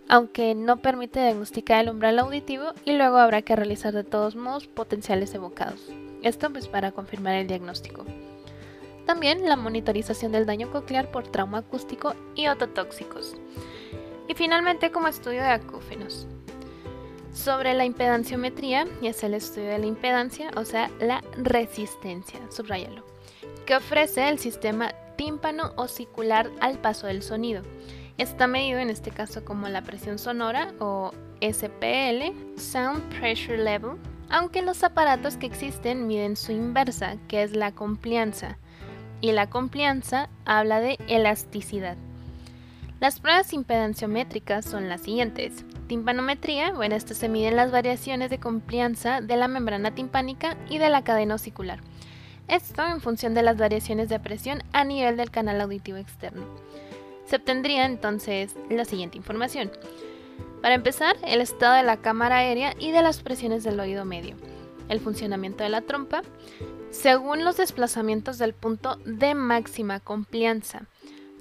aunque 0.07 0.55
no 0.55 0.77
permite 0.77 1.21
diagnosticar 1.21 1.83
el 1.83 1.89
umbral 1.89 2.19
auditivo 2.19 2.73
y 2.83 2.93
luego 2.93 3.17
habrá 3.17 3.41
que 3.41 3.55
realizar 3.55 3.93
de 3.93 4.03
todos 4.03 4.35
modos 4.35 4.67
potenciales 4.67 5.33
evocados. 5.33 5.81
Esto 6.21 6.49
pues 6.51 6.67
para 6.67 6.91
confirmar 6.91 7.35
el 7.35 7.47
diagnóstico. 7.47 8.05
También 9.05 9.47
la 9.47 9.55
monitorización 9.55 10.31
del 10.31 10.45
daño 10.45 10.71
coclear 10.71 11.11
por 11.11 11.27
trauma 11.27 11.59
acústico 11.59 12.15
y 12.33 12.47
ototóxicos. 12.47 13.35
Y 14.27 14.33
finalmente 14.33 14.91
como 14.91 15.07
estudio 15.07 15.41
de 15.41 15.49
acúfenos. 15.49 16.27
Sobre 17.31 17.73
la 17.73 17.85
impedanciometría, 17.85 18.87
y 19.01 19.07
es 19.07 19.23
el 19.23 19.33
estudio 19.33 19.69
de 19.69 19.79
la 19.79 19.85
impedancia, 19.85 20.49
o 20.55 20.65
sea, 20.65 20.89
la 20.99 21.21
resistencia, 21.37 22.39
subrayalo, 22.49 23.03
que 23.65 23.75
ofrece 23.75 24.29
el 24.29 24.39
sistema 24.39 24.93
tímpano 25.17 25.73
osicular 25.75 26.49
al 26.61 26.79
paso 26.79 27.07
del 27.07 27.21
sonido. 27.21 27.61
Está 28.17 28.47
medido 28.47 28.79
en 28.79 28.89
este 28.89 29.11
caso 29.11 29.43
como 29.43 29.67
la 29.67 29.81
presión 29.81 30.19
sonora 30.19 30.73
o 30.79 31.11
SPL, 31.41 32.57
Sound 32.57 33.01
Pressure 33.19 33.57
Level, 33.57 33.97
aunque 34.29 34.61
los 34.61 34.85
aparatos 34.85 35.35
que 35.35 35.45
existen 35.45 36.07
miden 36.07 36.37
su 36.37 36.53
inversa, 36.53 37.17
que 37.27 37.43
es 37.43 37.55
la 37.55 37.73
complianza, 37.73 38.57
y 39.19 39.33
la 39.33 39.49
complianza 39.49 40.29
habla 40.45 40.79
de 40.79 40.97
elasticidad. 41.07 41.97
Las 43.01 43.19
pruebas 43.19 43.51
impedanciométricas 43.51 44.63
son 44.63 44.87
las 44.87 45.01
siguientes. 45.01 45.65
Timpanometría, 45.87 46.71
bueno, 46.71 46.95
esto 46.95 47.13
se 47.13 47.27
miden 47.27 47.57
las 47.57 47.69
variaciones 47.69 48.29
de 48.29 48.39
complianza 48.39 49.19
de 49.19 49.35
la 49.35 49.49
membrana 49.49 49.93
timpánica 49.93 50.55
y 50.69 50.77
de 50.77 50.89
la 50.89 51.03
cadena 51.03 51.35
osicular. 51.35 51.81
Esto 52.47 52.85
en 52.87 53.01
función 53.01 53.33
de 53.33 53.43
las 53.43 53.57
variaciones 53.57 54.07
de 54.07 54.19
presión 54.19 54.63
a 54.71 54.85
nivel 54.85 55.17
del 55.17 55.31
canal 55.31 55.59
auditivo 55.59 55.97
externo. 55.97 56.45
Se 57.25 57.37
obtendría 57.37 57.85
entonces 57.85 58.55
la 58.69 58.85
siguiente 58.85 59.17
información. 59.17 59.71
Para 60.61 60.75
empezar, 60.75 61.15
el 61.23 61.41
estado 61.41 61.75
de 61.75 61.83
la 61.83 61.97
cámara 61.97 62.37
aérea 62.37 62.73
y 62.79 62.91
de 62.91 63.01
las 63.01 63.21
presiones 63.21 63.63
del 63.63 63.79
oído 63.79 64.05
medio, 64.05 64.35
el 64.89 64.99
funcionamiento 64.99 65.63
de 65.63 65.69
la 65.69 65.81
trompa, 65.81 66.23
según 66.89 67.43
los 67.43 67.57
desplazamientos 67.57 68.37
del 68.37 68.53
punto 68.53 68.97
de 69.05 69.35
máxima 69.35 69.99
complianza. 69.99 70.87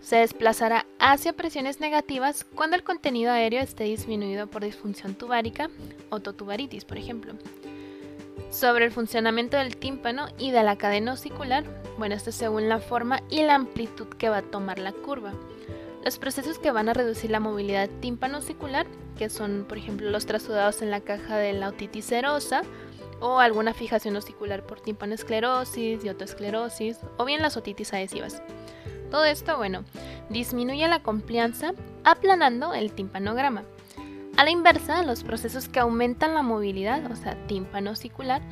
Se 0.02 0.16
desplazará 0.16 0.84
hacia 0.98 1.32
presiones 1.32 1.80
negativas 1.80 2.44
cuando 2.44 2.76
el 2.76 2.84
contenido 2.84 3.32
aéreo 3.32 3.62
esté 3.62 3.84
disminuido 3.84 4.46
por 4.48 4.62
disfunción 4.62 5.14
tubárica, 5.14 5.70
o 6.10 6.20
totubaritis, 6.20 6.84
por 6.84 6.98
ejemplo. 6.98 7.32
Sobre 8.50 8.84
el 8.84 8.92
funcionamiento 8.92 9.56
del 9.56 9.76
tímpano 9.76 10.28
y 10.38 10.50
de 10.50 10.62
la 10.62 10.76
cadena 10.76 11.14
osicular, 11.14 11.64
bueno, 11.98 12.14
esto 12.14 12.30
es 12.30 12.36
según 12.36 12.68
la 12.68 12.78
forma 12.78 13.20
y 13.30 13.42
la 13.42 13.54
amplitud 13.54 14.06
que 14.06 14.28
va 14.28 14.38
a 14.38 14.42
tomar 14.42 14.78
la 14.78 14.92
curva. 14.92 15.32
Los 16.04 16.18
procesos 16.18 16.58
que 16.58 16.70
van 16.70 16.88
a 16.88 16.92
reducir 16.92 17.30
la 17.30 17.40
movilidad 17.40 17.88
tímpano-osicular, 18.00 18.86
que 19.16 19.30
son, 19.30 19.64
por 19.66 19.78
ejemplo, 19.78 20.10
los 20.10 20.26
trasudados 20.26 20.82
en 20.82 20.90
la 20.90 21.00
caja 21.00 21.36
de 21.36 21.52
la 21.54 21.68
otitis 21.68 22.04
serosa, 22.04 22.62
o 23.20 23.38
alguna 23.38 23.72
fijación 23.72 24.14
osicular 24.16 24.66
por 24.66 24.80
tímpanoesclerosis 24.80 26.04
y 26.04 26.08
otoesclerosis, 26.08 26.98
o 27.16 27.24
bien 27.24 27.40
las 27.40 27.56
otitis 27.56 27.92
adhesivas. 27.94 28.42
Todo 29.10 29.24
esto, 29.24 29.56
bueno, 29.56 29.84
disminuye 30.28 30.86
la 30.88 31.02
complianza 31.02 31.72
aplanando 32.04 32.74
el 32.74 32.92
timpanograma. 32.92 33.62
A 34.36 34.42
la 34.42 34.50
inversa, 34.50 35.04
los 35.04 35.22
procesos 35.22 35.68
que 35.68 35.78
aumentan 35.78 36.34
la 36.34 36.42
movilidad, 36.42 37.08
o 37.10 37.14
sea, 37.14 37.36
tímpano 37.46 37.92
osicular, 37.92 38.42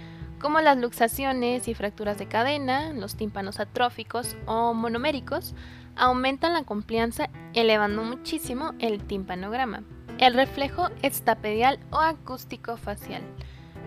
como 0.40 0.60
las 0.60 0.78
luxaciones 0.78 1.66
y 1.66 1.74
fracturas 1.74 2.18
de 2.18 2.26
cadena, 2.26 2.92
los 2.92 3.16
tímpanos 3.16 3.58
atróficos 3.58 4.36
o 4.46 4.74
monoméricos, 4.74 5.54
aumentan 5.96 6.52
la 6.52 6.62
complianza 6.62 7.30
elevando 7.52 8.04
muchísimo 8.04 8.74
el 8.78 9.02
timpanograma. 9.02 9.82
El 10.18 10.34
reflejo 10.34 10.88
estapedial 11.02 11.80
o 11.90 11.98
acústico 11.98 12.76
facial. 12.76 13.22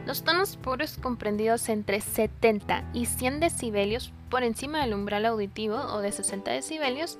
Los 0.05 0.23
tonos 0.23 0.57
puros 0.57 0.97
comprendidos 1.01 1.69
entre 1.69 2.01
70 2.01 2.89
y 2.93 3.05
100 3.05 3.39
decibelios 3.39 4.11
por 4.29 4.43
encima 4.43 4.81
del 4.81 4.93
umbral 4.93 5.25
auditivo 5.25 5.77
o 5.77 6.01
de 6.01 6.11
60 6.11 6.51
decibelios, 6.51 7.17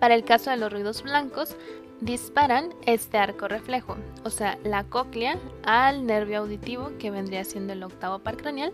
para 0.00 0.14
el 0.14 0.24
caso 0.24 0.50
de 0.50 0.56
los 0.56 0.72
ruidos 0.72 1.02
blancos, 1.02 1.56
disparan 2.00 2.74
este 2.86 3.18
arco 3.18 3.48
reflejo, 3.48 3.96
o 4.24 4.30
sea, 4.30 4.58
la 4.64 4.84
cóclea 4.84 5.38
al 5.62 6.06
nervio 6.06 6.40
auditivo 6.40 6.92
que 6.98 7.10
vendría 7.10 7.44
siendo 7.44 7.72
el 7.72 7.82
octavo 7.82 8.18
par 8.18 8.36
craneal, 8.36 8.72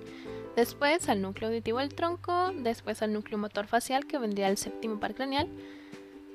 después 0.57 1.09
al 1.09 1.23
núcleo 1.23 1.49
auditivo 1.49 1.79
del 1.79 1.95
tronco, 1.95 2.53
después 2.57 3.03
al 3.03 3.12
núcleo 3.12 3.39
motor 3.39 3.67
facial 3.67 4.07
que 4.07 4.19
vendría 4.19 4.47
al 4.47 4.57
séptimo 4.57 4.99
par 4.99 5.15
craneal, 5.15 5.49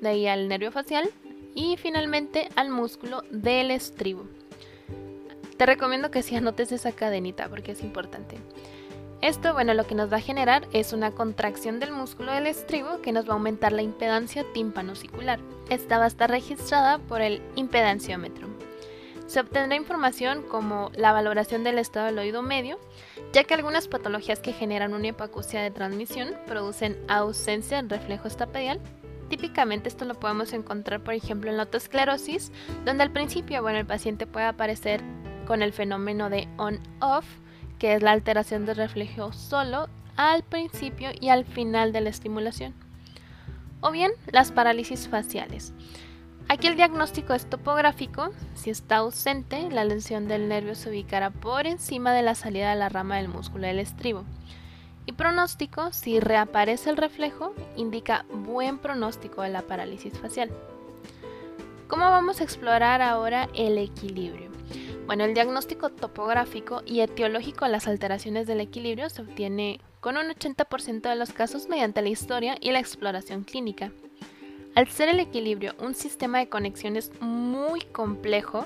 de 0.01 0.09
ahí 0.09 0.27
al 0.27 0.47
nervio 0.47 0.71
facial 0.71 1.09
y 1.53 1.77
finalmente 1.77 2.49
al 2.55 2.69
músculo 2.69 3.23
del 3.31 3.71
estribo. 3.71 4.27
Te 5.57 5.65
recomiendo 5.65 6.11
que 6.11 6.21
si 6.21 6.35
anotes 6.35 6.71
esa 6.71 6.91
cadenita 6.91 7.47
porque 7.49 7.71
es 7.71 7.81
importante. 7.81 8.37
Esto, 9.21 9.53
bueno, 9.53 9.73
lo 9.73 9.87
que 9.87 9.95
nos 9.95 10.11
va 10.11 10.17
a 10.17 10.21
generar 10.21 10.67
es 10.71 10.93
una 10.93 11.11
contracción 11.11 11.79
del 11.79 11.91
músculo 11.91 12.31
del 12.31 12.47
estribo 12.47 13.01
que 13.01 13.11
nos 13.11 13.27
va 13.27 13.31
a 13.31 13.33
aumentar 13.35 13.71
la 13.71 13.81
impedancia 13.81 14.45
tímpano-osicular. 14.53 15.39
Esta 15.69 15.97
va 15.97 16.03
a 16.03 16.07
estar 16.07 16.29
registrada 16.29 16.99
por 16.99 17.21
el 17.21 17.41
impedanciómetro. 17.55 18.47
Se 19.25 19.39
obtendrá 19.39 19.75
información 19.75 20.43
como 20.43 20.91
la 20.95 21.11
valoración 21.11 21.63
del 21.63 21.79
estado 21.79 22.05
del 22.05 22.19
oído 22.19 22.43
medio, 22.43 22.79
ya 23.33 23.43
que 23.43 23.55
algunas 23.55 23.87
patologías 23.87 24.39
que 24.39 24.53
generan 24.53 24.93
una 24.93 25.07
hipoacusia 25.07 25.61
de 25.61 25.71
transmisión 25.71 26.35
producen 26.45 26.95
ausencia 27.07 27.77
del 27.77 27.89
reflejo 27.89 28.27
estapedial. 28.27 28.79
Típicamente 29.29 29.89
esto 29.89 30.05
lo 30.05 30.13
podemos 30.13 30.53
encontrar, 30.53 31.03
por 31.03 31.15
ejemplo, 31.15 31.49
en 31.49 31.57
la 31.57 31.63
autoesclerosis, 31.63 32.51
donde 32.85 33.03
al 33.03 33.11
principio, 33.11 33.63
bueno, 33.63 33.79
el 33.79 33.87
paciente 33.87 34.27
puede 34.27 34.45
aparecer 34.45 35.01
con 35.47 35.63
el 35.63 35.73
fenómeno 35.73 36.29
de 36.29 36.47
on-off, 36.57 37.25
que 37.77 37.93
es 37.93 38.01
la 38.01 38.11
alteración 38.11 38.65
del 38.65 38.77
reflejo 38.77 39.33
solo 39.33 39.87
al 40.15 40.43
principio 40.43 41.09
y 41.19 41.29
al 41.29 41.45
final 41.45 41.91
de 41.91 42.01
la 42.01 42.09
estimulación. 42.09 42.73
O 43.81 43.91
bien 43.91 44.11
las 44.31 44.51
parálisis 44.51 45.07
faciales. 45.07 45.73
Aquí 46.47 46.67
el 46.67 46.75
diagnóstico 46.75 47.33
es 47.33 47.49
topográfico. 47.49 48.29
Si 48.53 48.69
está 48.69 48.97
ausente, 48.97 49.69
la 49.71 49.83
lesión 49.83 50.27
del 50.27 50.47
nervio 50.47 50.75
se 50.75 50.89
ubicará 50.89 51.31
por 51.31 51.65
encima 51.65 52.13
de 52.13 52.21
la 52.21 52.35
salida 52.35 52.69
de 52.69 52.75
la 52.75 52.89
rama 52.89 53.17
del 53.17 53.29
músculo 53.29 53.65
del 53.65 53.79
estribo. 53.79 54.25
Y 55.07 55.13
pronóstico, 55.13 55.91
si 55.91 56.19
reaparece 56.19 56.89
el 56.89 56.97
reflejo, 56.97 57.53
indica 57.75 58.25
buen 58.31 58.77
pronóstico 58.77 59.41
de 59.41 59.49
la 59.49 59.63
parálisis 59.63 60.17
facial. 60.17 60.51
¿Cómo 61.87 62.05
vamos 62.05 62.41
a 62.41 62.43
explorar 62.43 63.01
ahora 63.01 63.49
el 63.53 63.77
equilibrio? 63.77 64.54
Bueno, 65.05 65.23
el 65.23 65.35
diagnóstico 65.35 65.89
topográfico 65.89 66.81
y 66.83 67.01
etiológico 67.01 67.65
de 67.65 67.71
las 67.71 67.87
alteraciones 67.87 68.47
del 68.47 68.59
equilibrio 68.59 69.07
se 69.09 69.21
obtiene 69.21 69.79
con 69.99 70.17
un 70.17 70.25
80% 70.25 71.01
de 71.01 71.15
los 71.15 71.31
casos 71.31 71.69
mediante 71.69 72.01
la 72.01 72.09
historia 72.09 72.57
y 72.59 72.71
la 72.71 72.79
exploración 72.79 73.43
clínica. 73.43 73.91
Al 74.73 74.87
ser 74.87 75.09
el 75.09 75.19
equilibrio 75.19 75.75
un 75.79 75.93
sistema 75.93 76.39
de 76.39 76.49
conexiones 76.49 77.11
muy 77.21 77.81
complejo, 77.81 78.65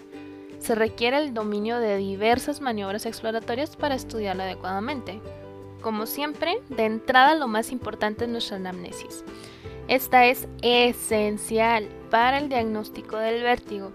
se 0.60 0.76
requiere 0.76 1.18
el 1.18 1.34
dominio 1.34 1.80
de 1.80 1.98
diversas 1.98 2.62
maniobras 2.62 3.06
exploratorias 3.06 3.76
para 3.76 3.96
estudiarlo 3.96 4.44
adecuadamente. 4.44 5.20
Como 5.82 6.06
siempre, 6.06 6.62
de 6.70 6.86
entrada 6.86 7.36
lo 7.36 7.50
más 7.50 7.72
importante 7.72 8.26
es 8.26 8.30
nuestra 8.30 8.58
anamnesis. 8.58 9.26
Esta 9.90 10.26
es 10.26 10.48
esencial 10.62 11.90
para 12.10 12.38
el 12.38 12.48
diagnóstico 12.48 13.18
del 13.18 13.44
vértigo 13.44 13.92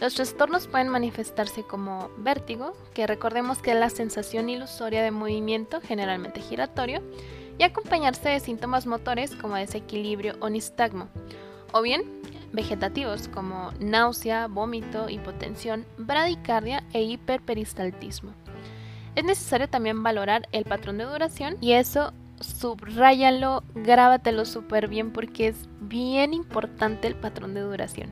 Los 0.00 0.14
trastornos 0.14 0.66
pueden 0.66 0.88
manifestarse 0.88 1.62
como 1.62 2.10
vértigo, 2.16 2.72
que 2.94 3.06
recordemos 3.06 3.58
que 3.58 3.72
es 3.72 3.76
la 3.76 3.90
sensación 3.90 4.48
ilusoria 4.48 5.02
de 5.02 5.10
movimiento, 5.10 5.82
generalmente 5.82 6.40
giratorio, 6.40 7.02
y 7.58 7.64
acompañarse 7.64 8.30
de 8.30 8.40
síntomas 8.40 8.86
motores 8.86 9.36
como 9.36 9.56
desequilibrio 9.56 10.36
o 10.40 10.48
nistagmo, 10.48 11.08
o 11.72 11.82
bien 11.82 12.02
vegetativos 12.50 13.28
como 13.28 13.72
náusea, 13.78 14.46
vómito, 14.46 15.10
hipotensión, 15.10 15.84
bradicardia 15.98 16.82
e 16.94 17.02
hiperperistaltismo. 17.02 18.32
Es 19.16 19.24
necesario 19.24 19.68
también 19.68 20.02
valorar 20.02 20.48
el 20.52 20.64
patrón 20.64 20.96
de 20.96 21.04
duración 21.04 21.58
y 21.60 21.72
eso 21.72 22.14
subráyalo, 22.40 23.64
grábatelo 23.74 24.46
súper 24.46 24.88
bien 24.88 25.12
porque 25.12 25.48
es 25.48 25.68
bien 25.78 26.32
importante 26.32 27.06
el 27.06 27.16
patrón 27.16 27.52
de 27.52 27.60
duración. 27.60 28.10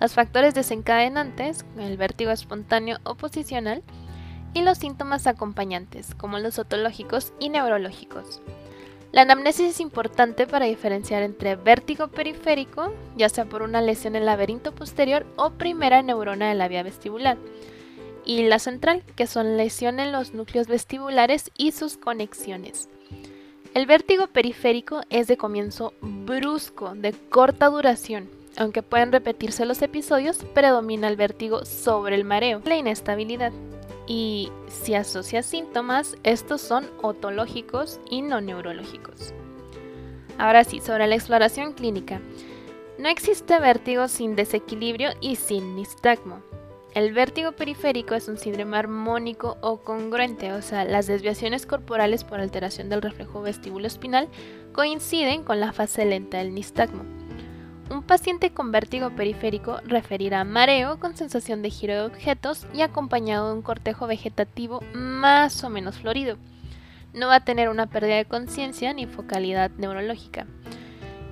Los 0.00 0.12
factores 0.14 0.54
desencadenantes, 0.54 1.64
el 1.78 1.96
vértigo 1.96 2.30
espontáneo 2.30 2.98
o 3.04 3.16
posicional, 3.16 3.82
y 4.54 4.62
los 4.62 4.78
síntomas 4.78 5.26
acompañantes, 5.26 6.14
como 6.14 6.38
los 6.38 6.58
otológicos 6.58 7.32
y 7.38 7.48
neurológicos. 7.48 8.40
La 9.12 9.22
anamnesis 9.22 9.70
es 9.70 9.80
importante 9.80 10.46
para 10.46 10.66
diferenciar 10.66 11.22
entre 11.22 11.56
vértigo 11.56 12.08
periférico, 12.08 12.92
ya 13.16 13.28
sea 13.28 13.46
por 13.46 13.62
una 13.62 13.80
lesión 13.80 14.14
en 14.14 14.22
el 14.22 14.26
laberinto 14.26 14.74
posterior 14.74 15.26
o 15.36 15.50
primera 15.50 16.02
neurona 16.02 16.48
de 16.48 16.54
la 16.54 16.68
vía 16.68 16.82
vestibular, 16.82 17.38
y 18.24 18.42
la 18.46 18.58
central, 18.58 19.02
que 19.16 19.26
son 19.26 19.56
lesiones 19.56 20.06
en 20.06 20.12
los 20.12 20.34
núcleos 20.34 20.66
vestibulares 20.66 21.50
y 21.56 21.72
sus 21.72 21.96
conexiones. 21.96 22.90
El 23.74 23.86
vértigo 23.86 24.26
periférico 24.26 25.00
es 25.08 25.26
de 25.26 25.38
comienzo 25.38 25.94
brusco, 26.02 26.94
de 26.94 27.12
corta 27.12 27.66
duración. 27.68 28.37
Aunque 28.58 28.82
pueden 28.82 29.12
repetirse 29.12 29.64
los 29.64 29.80
episodios, 29.82 30.38
predomina 30.52 31.06
el 31.06 31.16
vértigo 31.16 31.64
sobre 31.64 32.16
el 32.16 32.24
mareo, 32.24 32.60
la 32.64 32.76
inestabilidad. 32.76 33.52
Y 34.08 34.50
si 34.66 34.94
asocia 34.94 35.44
síntomas, 35.44 36.16
estos 36.24 36.60
son 36.60 36.90
otológicos 37.00 38.00
y 38.10 38.22
no 38.22 38.40
neurológicos. 38.40 39.32
Ahora 40.38 40.64
sí, 40.64 40.80
sobre 40.80 41.06
la 41.06 41.14
exploración 41.14 41.72
clínica. 41.72 42.20
No 42.98 43.08
existe 43.08 43.60
vértigo 43.60 44.08
sin 44.08 44.34
desequilibrio 44.34 45.10
y 45.20 45.36
sin 45.36 45.76
nistagmo. 45.76 46.42
El 46.94 47.12
vértigo 47.12 47.52
periférico 47.52 48.16
es 48.16 48.26
un 48.26 48.38
síndrome 48.38 48.76
armónico 48.76 49.56
o 49.60 49.76
congruente, 49.76 50.52
o 50.52 50.62
sea, 50.62 50.84
las 50.84 51.06
desviaciones 51.06 51.64
corporales 51.64 52.24
por 52.24 52.40
alteración 52.40 52.88
del 52.88 53.02
reflejo 53.02 53.40
vestíbulo 53.40 53.86
espinal 53.86 54.28
coinciden 54.72 55.44
con 55.44 55.60
la 55.60 55.72
fase 55.72 56.04
lenta 56.06 56.38
del 56.38 56.54
nistagmo. 56.54 57.17
Un 57.90 58.02
paciente 58.02 58.50
con 58.50 58.70
vértigo 58.70 59.10
periférico 59.10 59.80
referirá 59.86 60.44
mareo 60.44 61.00
con 61.00 61.16
sensación 61.16 61.62
de 61.62 61.70
giro 61.70 61.94
de 61.94 62.02
objetos 62.02 62.66
y 62.74 62.82
acompañado 62.82 63.48
de 63.48 63.54
un 63.54 63.62
cortejo 63.62 64.06
vegetativo 64.06 64.82
más 64.92 65.64
o 65.64 65.70
menos 65.70 65.96
florido. 65.96 66.36
No 67.14 67.28
va 67.28 67.36
a 67.36 67.44
tener 67.44 67.70
una 67.70 67.86
pérdida 67.86 68.16
de 68.16 68.26
conciencia 68.26 68.92
ni 68.92 69.06
focalidad 69.06 69.70
neurológica. 69.78 70.46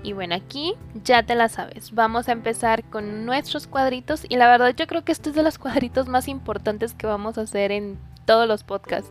Y 0.03 0.15
bueno, 0.15 0.35
aquí 0.35 0.75
ya 1.05 1.25
te 1.25 1.35
la 1.35 1.49
sabes. 1.51 1.93
Vamos 1.93 2.29
a 2.29 2.33
empezar 2.33 2.85
con 2.85 3.27
nuestros 3.27 3.67
cuadritos 3.67 4.25
y 4.27 4.37
la 4.37 4.49
verdad 4.49 4.75
yo 4.75 4.87
creo 4.87 5.05
que 5.05 5.13
este 5.13 5.31
es 5.31 5.37
de 5.37 5.43
los 5.43 5.59
cuadritos 5.61 6.09
más 6.09 6.27
importantes 6.27 6.95
que 6.95 7.07
vamos 7.07 7.37
a 7.37 7.43
hacer 7.43 7.71
en 7.71 7.99
todos 8.25 8.49
los 8.49 8.65
podcasts. 8.65 9.11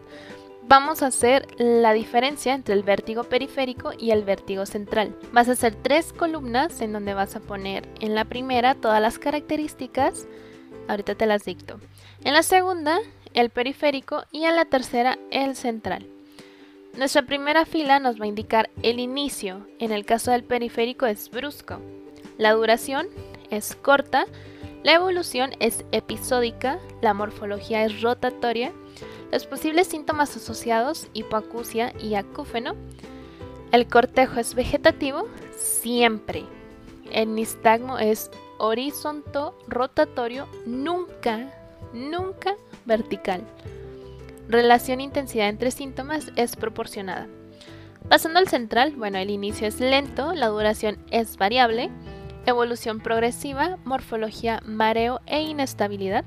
Vamos 0.67 1.03
a 1.03 1.07
hacer 1.07 1.45
la 1.59 1.93
diferencia 1.93 2.55
entre 2.55 2.73
el 2.73 2.81
vértigo 2.81 3.23
periférico 3.23 3.91
y 3.95 4.09
el 4.09 4.23
vértigo 4.23 4.65
central. 4.65 5.15
Vas 5.31 5.47
a 5.47 5.51
hacer 5.51 5.75
tres 5.75 6.11
columnas 6.11 6.81
en 6.81 6.91
donde 6.91 7.13
vas 7.13 7.35
a 7.35 7.39
poner 7.39 7.87
en 7.99 8.15
la 8.15 8.25
primera 8.25 8.73
todas 8.73 8.99
las 8.99 9.19
características. 9.19 10.27
Ahorita 10.87 11.13
te 11.13 11.27
las 11.27 11.45
dicto. 11.45 11.79
En 12.23 12.33
la 12.33 12.41
segunda, 12.41 12.97
el 13.35 13.51
periférico 13.51 14.23
y 14.31 14.45
en 14.45 14.55
la 14.55 14.65
tercera, 14.65 15.19
el 15.29 15.55
central. 15.55 16.07
Nuestra 16.97 17.21
primera 17.21 17.65
fila 17.65 17.99
nos 17.99 18.19
va 18.19 18.25
a 18.25 18.29
indicar 18.29 18.71
el 18.81 18.99
inicio, 18.99 19.67
en 19.77 19.91
el 19.91 20.03
caso 20.03 20.31
del 20.31 20.43
periférico 20.43 21.05
es 21.05 21.29
brusco. 21.29 21.79
La 22.39 22.53
duración 22.53 23.07
es 23.51 23.75
corta, 23.75 24.25
la 24.83 24.93
evolución 24.93 25.51
es 25.59 25.85
episódica, 25.91 26.79
la 27.01 27.13
morfología 27.13 27.85
es 27.85 28.01
rotatoria, 28.01 28.71
los 29.31 29.45
posibles 29.45 29.87
síntomas 29.87 30.35
asociados, 30.35 31.07
hipoacusia 31.13 31.93
y 31.99 32.15
acúfeno. 32.15 32.75
El 33.71 33.87
cortejo 33.87 34.39
es 34.39 34.55
vegetativo, 34.55 35.27
siempre. 35.57 36.43
El 37.11 37.35
nistagmo 37.35 37.99
es 37.99 38.31
horizonto 38.57 39.57
rotatorio, 39.67 40.47
nunca, 40.65 41.51
nunca 41.93 42.55
vertical 42.85 43.43
relación 44.47 45.01
intensidad 45.01 45.49
entre 45.49 45.71
síntomas 45.71 46.31
es 46.35 46.55
proporcionada. 46.55 47.27
Pasando 48.09 48.39
al 48.39 48.47
central, 48.47 48.93
bueno, 48.95 49.17
el 49.17 49.29
inicio 49.29 49.67
es 49.67 49.79
lento, 49.79 50.33
la 50.33 50.47
duración 50.47 50.97
es 51.09 51.37
variable, 51.37 51.89
evolución 52.45 52.99
progresiva, 52.99 53.77
morfología, 53.83 54.61
mareo 54.63 55.21
e 55.25 55.41
inestabilidad, 55.41 56.25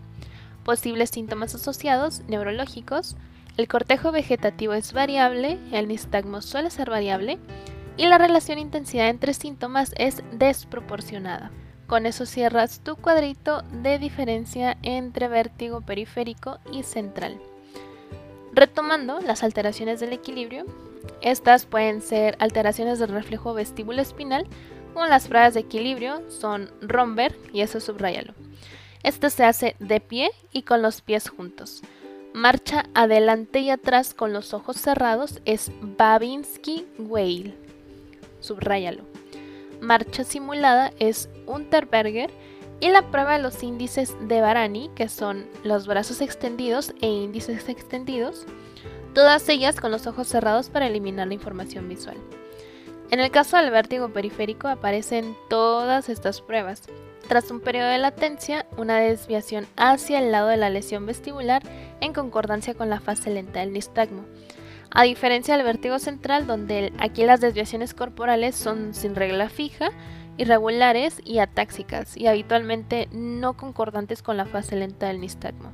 posibles 0.68 1.08
síntomas 1.08 1.54
asociados, 1.54 2.20
neurológicos, 2.28 3.16
el 3.56 3.68
cortejo 3.68 4.12
vegetativo 4.12 4.74
es 4.74 4.92
variable, 4.92 5.58
el 5.72 5.88
nistagmo 5.88 6.42
suele 6.42 6.68
ser 6.68 6.90
variable 6.90 7.38
y 7.96 8.04
la 8.06 8.18
relación 8.18 8.58
intensidad 8.58 9.08
entre 9.08 9.32
síntomas 9.32 9.94
es 9.96 10.22
desproporcionada. 10.30 11.50
Con 11.86 12.04
eso 12.04 12.26
cierras 12.26 12.80
tu 12.80 12.96
cuadrito 12.96 13.62
de 13.82 13.98
diferencia 13.98 14.76
entre 14.82 15.28
vértigo 15.28 15.80
periférico 15.80 16.58
y 16.70 16.82
central. 16.82 17.40
Retomando 18.52 19.22
las 19.22 19.42
alteraciones 19.42 20.00
del 20.00 20.12
equilibrio, 20.12 20.66
estas 21.22 21.64
pueden 21.64 22.02
ser 22.02 22.36
alteraciones 22.40 22.98
del 22.98 23.08
reflejo 23.08 23.54
vestíbulo 23.54 24.02
espinal, 24.02 24.46
como 24.92 25.06
las 25.06 25.28
pruebas 25.28 25.54
de 25.54 25.60
equilibrio 25.60 26.28
son 26.28 26.70
Romberg 26.82 27.34
y 27.54 27.62
eso 27.62 27.80
subrayalo. 27.80 28.34
Esto 29.02 29.30
se 29.30 29.44
hace 29.44 29.76
de 29.78 30.00
pie 30.00 30.30
y 30.52 30.62
con 30.62 30.82
los 30.82 31.00
pies 31.00 31.28
juntos. 31.28 31.82
Marcha 32.34 32.84
adelante 32.94 33.60
y 33.60 33.70
atrás 33.70 34.14
con 34.14 34.32
los 34.32 34.54
ojos 34.54 34.76
cerrados 34.76 35.40
es 35.44 35.70
Babinski-Weil. 35.80 37.54
Subrayalo. 38.40 39.02
Marcha 39.80 40.24
simulada 40.24 40.92
es 40.98 41.28
Unterberger 41.46 42.30
y 42.80 42.90
la 42.90 43.10
prueba 43.10 43.36
de 43.36 43.42
los 43.42 43.62
índices 43.62 44.14
de 44.28 44.40
Barani, 44.40 44.90
que 44.94 45.08
son 45.08 45.46
los 45.64 45.86
brazos 45.86 46.20
extendidos 46.20 46.94
e 47.00 47.08
índices 47.08 47.68
extendidos, 47.68 48.46
todas 49.14 49.48
ellas 49.48 49.80
con 49.80 49.90
los 49.90 50.06
ojos 50.06 50.28
cerrados 50.28 50.68
para 50.68 50.86
eliminar 50.86 51.26
la 51.26 51.34
información 51.34 51.88
visual. 51.88 52.16
En 53.10 53.20
el 53.20 53.30
caso 53.30 53.56
del 53.56 53.70
vértigo 53.70 54.10
periférico 54.10 54.68
aparecen 54.68 55.34
todas 55.48 56.10
estas 56.10 56.42
pruebas. 56.42 56.82
Tras 57.26 57.50
un 57.50 57.60
periodo 57.60 57.88
de 57.88 57.98
latencia, 57.98 58.66
una 58.76 58.98
desviación 58.98 59.66
hacia 59.76 60.18
el 60.18 60.30
lado 60.30 60.48
de 60.48 60.58
la 60.58 60.68
lesión 60.68 61.06
vestibular 61.06 61.62
en 62.00 62.12
concordancia 62.12 62.74
con 62.74 62.90
la 62.90 63.00
fase 63.00 63.30
lenta 63.30 63.60
del 63.60 63.72
nistagmo. 63.72 64.24
A 64.90 65.04
diferencia 65.04 65.56
del 65.56 65.64
vértigo 65.64 65.98
central, 65.98 66.46
donde 66.46 66.92
aquí 66.98 67.24
las 67.24 67.40
desviaciones 67.40 67.94
corporales 67.94 68.56
son 68.56 68.94
sin 68.94 69.14
regla 69.14 69.48
fija, 69.48 69.90
irregulares 70.36 71.20
y 71.24 71.38
atáxicas 71.38 72.16
y 72.16 72.26
habitualmente 72.26 73.08
no 73.12 73.56
concordantes 73.56 74.22
con 74.22 74.36
la 74.36 74.46
fase 74.46 74.76
lenta 74.76 75.08
del 75.08 75.20
nistagmo. 75.20 75.72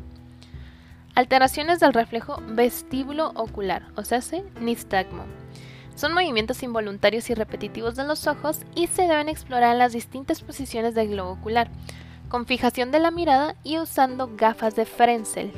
Alteraciones 1.15 1.79
del 1.81 1.93
reflejo 1.93 2.43
vestíbulo 2.49 3.33
ocular, 3.37 3.87
o 3.97 4.03
sea, 4.03 4.21
nistagmo. 4.61 5.25
Son 5.95 6.13
movimientos 6.13 6.63
involuntarios 6.63 7.31
y 7.31 7.35
repetitivos 7.35 7.95
de 7.95 8.05
los 8.05 8.27
ojos 8.27 8.61
y 8.75 8.89
se 8.89 9.03
deben 9.03 9.29
explorar 9.29 9.73
en 9.73 9.79
las 9.79 9.93
distintas 9.93 10.41
posiciones 10.41 10.95
del 10.95 11.09
globo 11.09 11.33
ocular, 11.33 11.71
con 12.29 12.47
fijación 12.47 12.91
de 12.91 12.99
la 12.99 13.13
mirada 13.13 13.55
y 13.63 13.79
usando 13.79 14.31
gafas 14.37 14.75
de 14.75 14.87
Frenzel, 14.87 15.53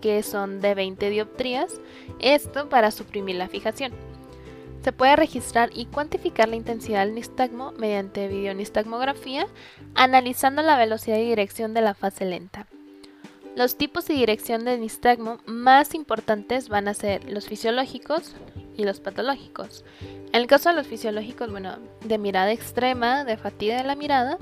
que 0.00 0.22
son 0.22 0.60
de 0.60 0.74
20 0.74 1.10
dioptrías, 1.10 1.80
esto 2.20 2.68
para 2.70 2.90
suprimir 2.90 3.36
la 3.36 3.48
fijación. 3.48 3.92
Se 4.82 4.92
puede 4.92 5.14
registrar 5.14 5.70
y 5.72 5.86
cuantificar 5.86 6.48
la 6.48 6.56
intensidad 6.56 7.04
del 7.04 7.14
nistagmo 7.14 7.72
mediante 7.72 8.28
videonistagmografía, 8.28 9.46
analizando 9.94 10.62
la 10.62 10.76
velocidad 10.76 11.18
y 11.18 11.28
dirección 11.28 11.74
de 11.74 11.82
la 11.82 11.94
fase 11.94 12.24
lenta. 12.24 12.66
Los 13.54 13.76
tipos 13.76 14.08
y 14.08 14.14
dirección 14.14 14.64
de 14.64 14.78
nistagmo 14.78 15.38
más 15.44 15.94
importantes 15.94 16.70
van 16.70 16.88
a 16.88 16.94
ser 16.94 17.30
los 17.30 17.46
fisiológicos 17.46 18.34
y 18.76 18.84
los 18.84 19.00
patológicos. 19.00 19.84
En 20.00 20.40
el 20.40 20.46
caso 20.46 20.68
de 20.68 20.76
los 20.76 20.86
fisiológicos, 20.86 21.50
bueno, 21.50 21.78
de 22.04 22.18
mirada 22.18 22.52
extrema, 22.52 23.24
de 23.24 23.36
fatiga 23.36 23.76
de 23.76 23.84
la 23.84 23.96
mirada, 23.96 24.38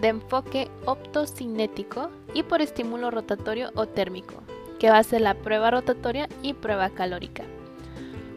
de 0.00 0.08
enfoque 0.08 0.70
optocinético 0.84 2.10
y 2.34 2.42
por 2.42 2.62
estímulo 2.62 3.10
rotatorio 3.10 3.70
o 3.74 3.86
térmico, 3.86 4.34
que 4.78 4.90
va 4.90 4.98
a 4.98 5.02
ser 5.02 5.20
la 5.20 5.34
prueba 5.34 5.70
rotatoria 5.70 6.28
y 6.42 6.54
prueba 6.54 6.90
calórica. 6.90 7.44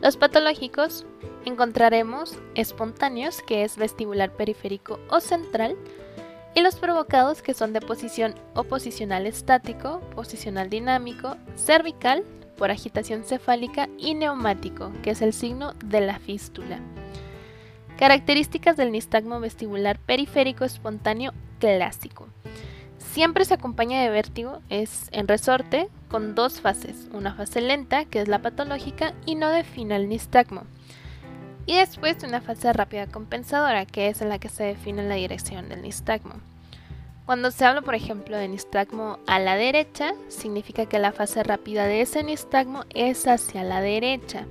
Los 0.02 0.18
patológicos 0.18 1.06
encontraremos 1.46 2.38
espontáneos, 2.56 3.42
que 3.44 3.64
es 3.64 3.78
vestibular 3.78 4.36
periférico 4.36 5.00
o 5.10 5.20
central, 5.20 5.76
y 6.54 6.62
los 6.62 6.76
provocados 6.76 7.42
que 7.42 7.54
son 7.54 7.72
de 7.72 7.82
posición 7.82 8.36
o 8.56 8.64
posicional 8.64 9.26
estático, 9.26 10.02
posicional 10.16 10.70
dinámico, 10.70 11.38
cervical, 11.56 12.26
por 12.62 12.70
agitación 12.70 13.24
cefálica 13.24 13.90
y 13.98 14.14
neumático, 14.14 14.92
que 15.02 15.10
es 15.10 15.24
el 15.24 15.34
signo 15.34 15.74
de 15.84 16.00
la 16.00 16.20
fístula. 16.20 16.78
Características 17.98 18.78
del 18.78 18.92
nistagmo 18.92 19.40
vestibular 19.40 19.98
periférico 19.98 20.64
espontáneo 20.64 21.34
clásico. 21.58 22.28
Siempre 23.00 23.46
se 23.46 23.56
acompaña 23.56 24.00
de 24.04 24.12
vértigo, 24.12 24.62
es 24.70 25.08
en 25.12 25.28
resorte, 25.28 25.90
con 26.08 26.36
dos 26.36 26.62
fases, 26.62 27.08
una 27.14 27.34
fase 27.34 27.62
lenta, 27.62 28.06
que 28.06 28.22
es 28.22 28.28
la 28.28 28.44
patológica, 28.44 29.16
y 29.26 29.34
no 29.34 29.50
define 29.50 29.96
el 29.96 30.08
nistagmo. 30.08 30.62
Y 31.66 31.78
después 31.78 32.24
una 32.24 32.42
fase 32.42 32.72
rápida 32.74 33.08
compensadora, 33.08 33.88
que 33.88 34.10
es 34.10 34.22
en 34.22 34.30
la 34.30 34.38
que 34.38 34.50
se 34.50 34.66
define 34.66 35.02
la 35.02 35.16
dirección 35.16 35.68
del 35.68 35.82
nistagmo. 35.82 36.36
Cuando 37.26 37.52
se 37.52 37.66
habla, 37.66 37.82
por 37.82 37.96
ejemplo, 37.96 38.36
de 38.36 38.48
nistagmo 38.48 39.20
a 39.28 39.40
la 39.40 39.56
derecha, 39.56 40.14
significa 40.28 40.86
que 40.88 41.00
la 41.00 41.12
fase 41.12 41.44
rápida 41.44 41.86
de 41.86 42.02
ese 42.02 42.24
nistagmo 42.24 42.84
es 42.90 43.28
hacia 43.28 43.64
la 43.64 43.80
derecha. 43.82 44.48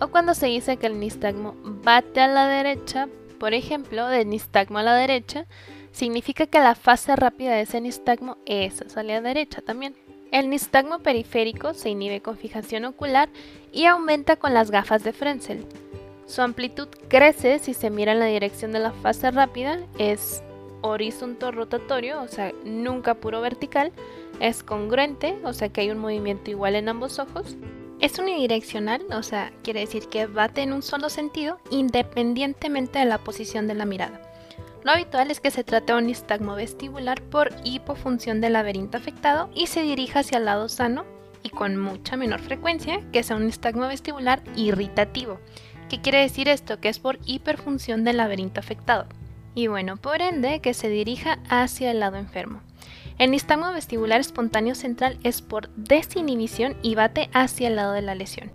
O 0.00 0.08
cuando 0.08 0.34
se 0.34 0.46
dice 0.46 0.76
que 0.76 0.86
el 0.86 0.98
nistagmo 0.98 1.54
bate 1.62 2.20
a 2.20 2.28
la 2.28 2.46
derecha, 2.46 3.08
por 3.38 3.54
ejemplo, 3.54 4.06
de 4.06 4.24
nistagmo 4.24 4.78
a 4.78 4.82
la 4.82 4.94
derecha, 4.94 5.46
significa 5.92 6.46
que 6.46 6.60
la 6.60 6.74
fase 6.74 7.16
rápida 7.16 7.52
de 7.52 7.62
ese 7.62 7.80
nistagmo 7.80 8.38
es 8.46 8.80
hacia 8.80 9.02
la 9.02 9.20
derecha 9.20 9.60
también. 9.60 9.94
El 10.30 10.48
nistagmo 10.48 11.00
periférico 11.00 11.74
se 11.74 11.90
inhibe 11.90 12.22
con 12.22 12.36
fijación 12.36 12.84
ocular 12.84 13.28
y 13.72 13.86
aumenta 13.86 14.36
con 14.36 14.54
las 14.54 14.70
gafas 14.70 15.02
de 15.02 15.12
Frenzel. 15.12 15.66
Su 16.26 16.42
amplitud 16.42 16.86
crece 17.08 17.58
si 17.58 17.74
se 17.74 17.90
mira 17.90 18.12
en 18.12 18.20
la 18.20 18.26
dirección 18.26 18.70
de 18.70 18.78
la 18.78 18.92
fase 18.92 19.32
rápida, 19.32 19.80
es 19.98 20.44
horizontal 20.82 21.52
rotatorio, 21.52 22.22
o 22.22 22.28
sea, 22.28 22.52
nunca 22.64 23.14
puro 23.14 23.40
vertical, 23.40 23.92
es 24.40 24.62
congruente, 24.62 25.38
o 25.44 25.52
sea 25.52 25.68
que 25.68 25.82
hay 25.82 25.90
un 25.90 25.98
movimiento 25.98 26.50
igual 26.50 26.74
en 26.74 26.88
ambos 26.88 27.18
ojos. 27.18 27.56
Es 28.00 28.18
unidireccional, 28.18 29.02
o 29.12 29.22
sea, 29.22 29.52
quiere 29.62 29.80
decir 29.80 30.08
que 30.08 30.26
bate 30.26 30.62
en 30.62 30.72
un 30.72 30.82
solo 30.82 31.10
sentido 31.10 31.58
independientemente 31.70 32.98
de 32.98 33.04
la 33.04 33.18
posición 33.18 33.66
de 33.66 33.74
la 33.74 33.84
mirada. 33.84 34.22
Lo 34.82 34.92
habitual 34.92 35.30
es 35.30 35.40
que 35.40 35.50
se 35.50 35.64
trate 35.64 35.92
de 35.92 35.98
un 35.98 36.06
nistagmo 36.06 36.54
vestibular 36.54 37.20
por 37.20 37.50
hipofunción 37.64 38.40
del 38.40 38.54
laberinto 38.54 38.96
afectado 38.96 39.50
y 39.54 39.66
se 39.66 39.82
dirija 39.82 40.20
hacia 40.20 40.38
el 40.38 40.46
lado 40.46 40.70
sano 40.70 41.04
y 41.42 41.50
con 41.50 41.76
mucha 41.76 42.16
menor 42.16 42.40
frecuencia 42.40 43.02
que 43.12 43.22
sea 43.22 43.36
un 43.36 43.46
nistagmo 43.46 43.86
vestibular 43.86 44.42
irritativo. 44.56 45.38
¿Qué 45.90 46.00
quiere 46.00 46.20
decir 46.20 46.48
esto? 46.48 46.80
Que 46.80 46.88
es 46.88 46.98
por 46.98 47.18
hiperfunción 47.26 48.04
del 48.04 48.16
laberinto 48.16 48.60
afectado 48.60 49.06
y 49.54 49.66
bueno, 49.66 49.96
por 49.96 50.22
ende 50.22 50.60
que 50.60 50.74
se 50.74 50.88
dirija 50.88 51.38
hacia 51.48 51.90
el 51.90 52.00
lado 52.00 52.16
enfermo. 52.16 52.60
El 53.18 53.32
nistagmo 53.32 53.72
vestibular 53.72 54.20
espontáneo 54.20 54.74
central 54.74 55.18
es 55.24 55.42
por 55.42 55.68
desinhibición 55.76 56.76
y 56.82 56.94
bate 56.94 57.28
hacia 57.32 57.68
el 57.68 57.76
lado 57.76 57.92
de 57.92 58.02
la 58.02 58.14
lesión. 58.14 58.50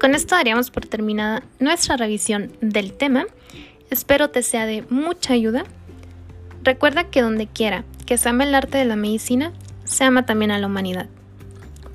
Con 0.00 0.14
esto 0.14 0.34
daríamos 0.34 0.70
por 0.70 0.84
terminada 0.84 1.42
nuestra 1.60 1.96
revisión 1.96 2.52
del 2.60 2.92
tema. 2.92 3.24
Espero 3.90 4.28
te 4.28 4.42
sea 4.42 4.66
de 4.66 4.84
mucha 4.90 5.32
ayuda. 5.32 5.64
Recuerda 6.62 7.04
que 7.04 7.22
donde 7.22 7.46
quiera 7.46 7.84
que 8.04 8.18
se 8.18 8.28
ame 8.28 8.44
el 8.44 8.54
arte 8.54 8.78
de 8.78 8.84
la 8.84 8.96
medicina, 8.96 9.52
se 9.84 10.04
ama 10.04 10.26
también 10.26 10.50
a 10.50 10.58
la 10.58 10.66
humanidad. 10.66 11.08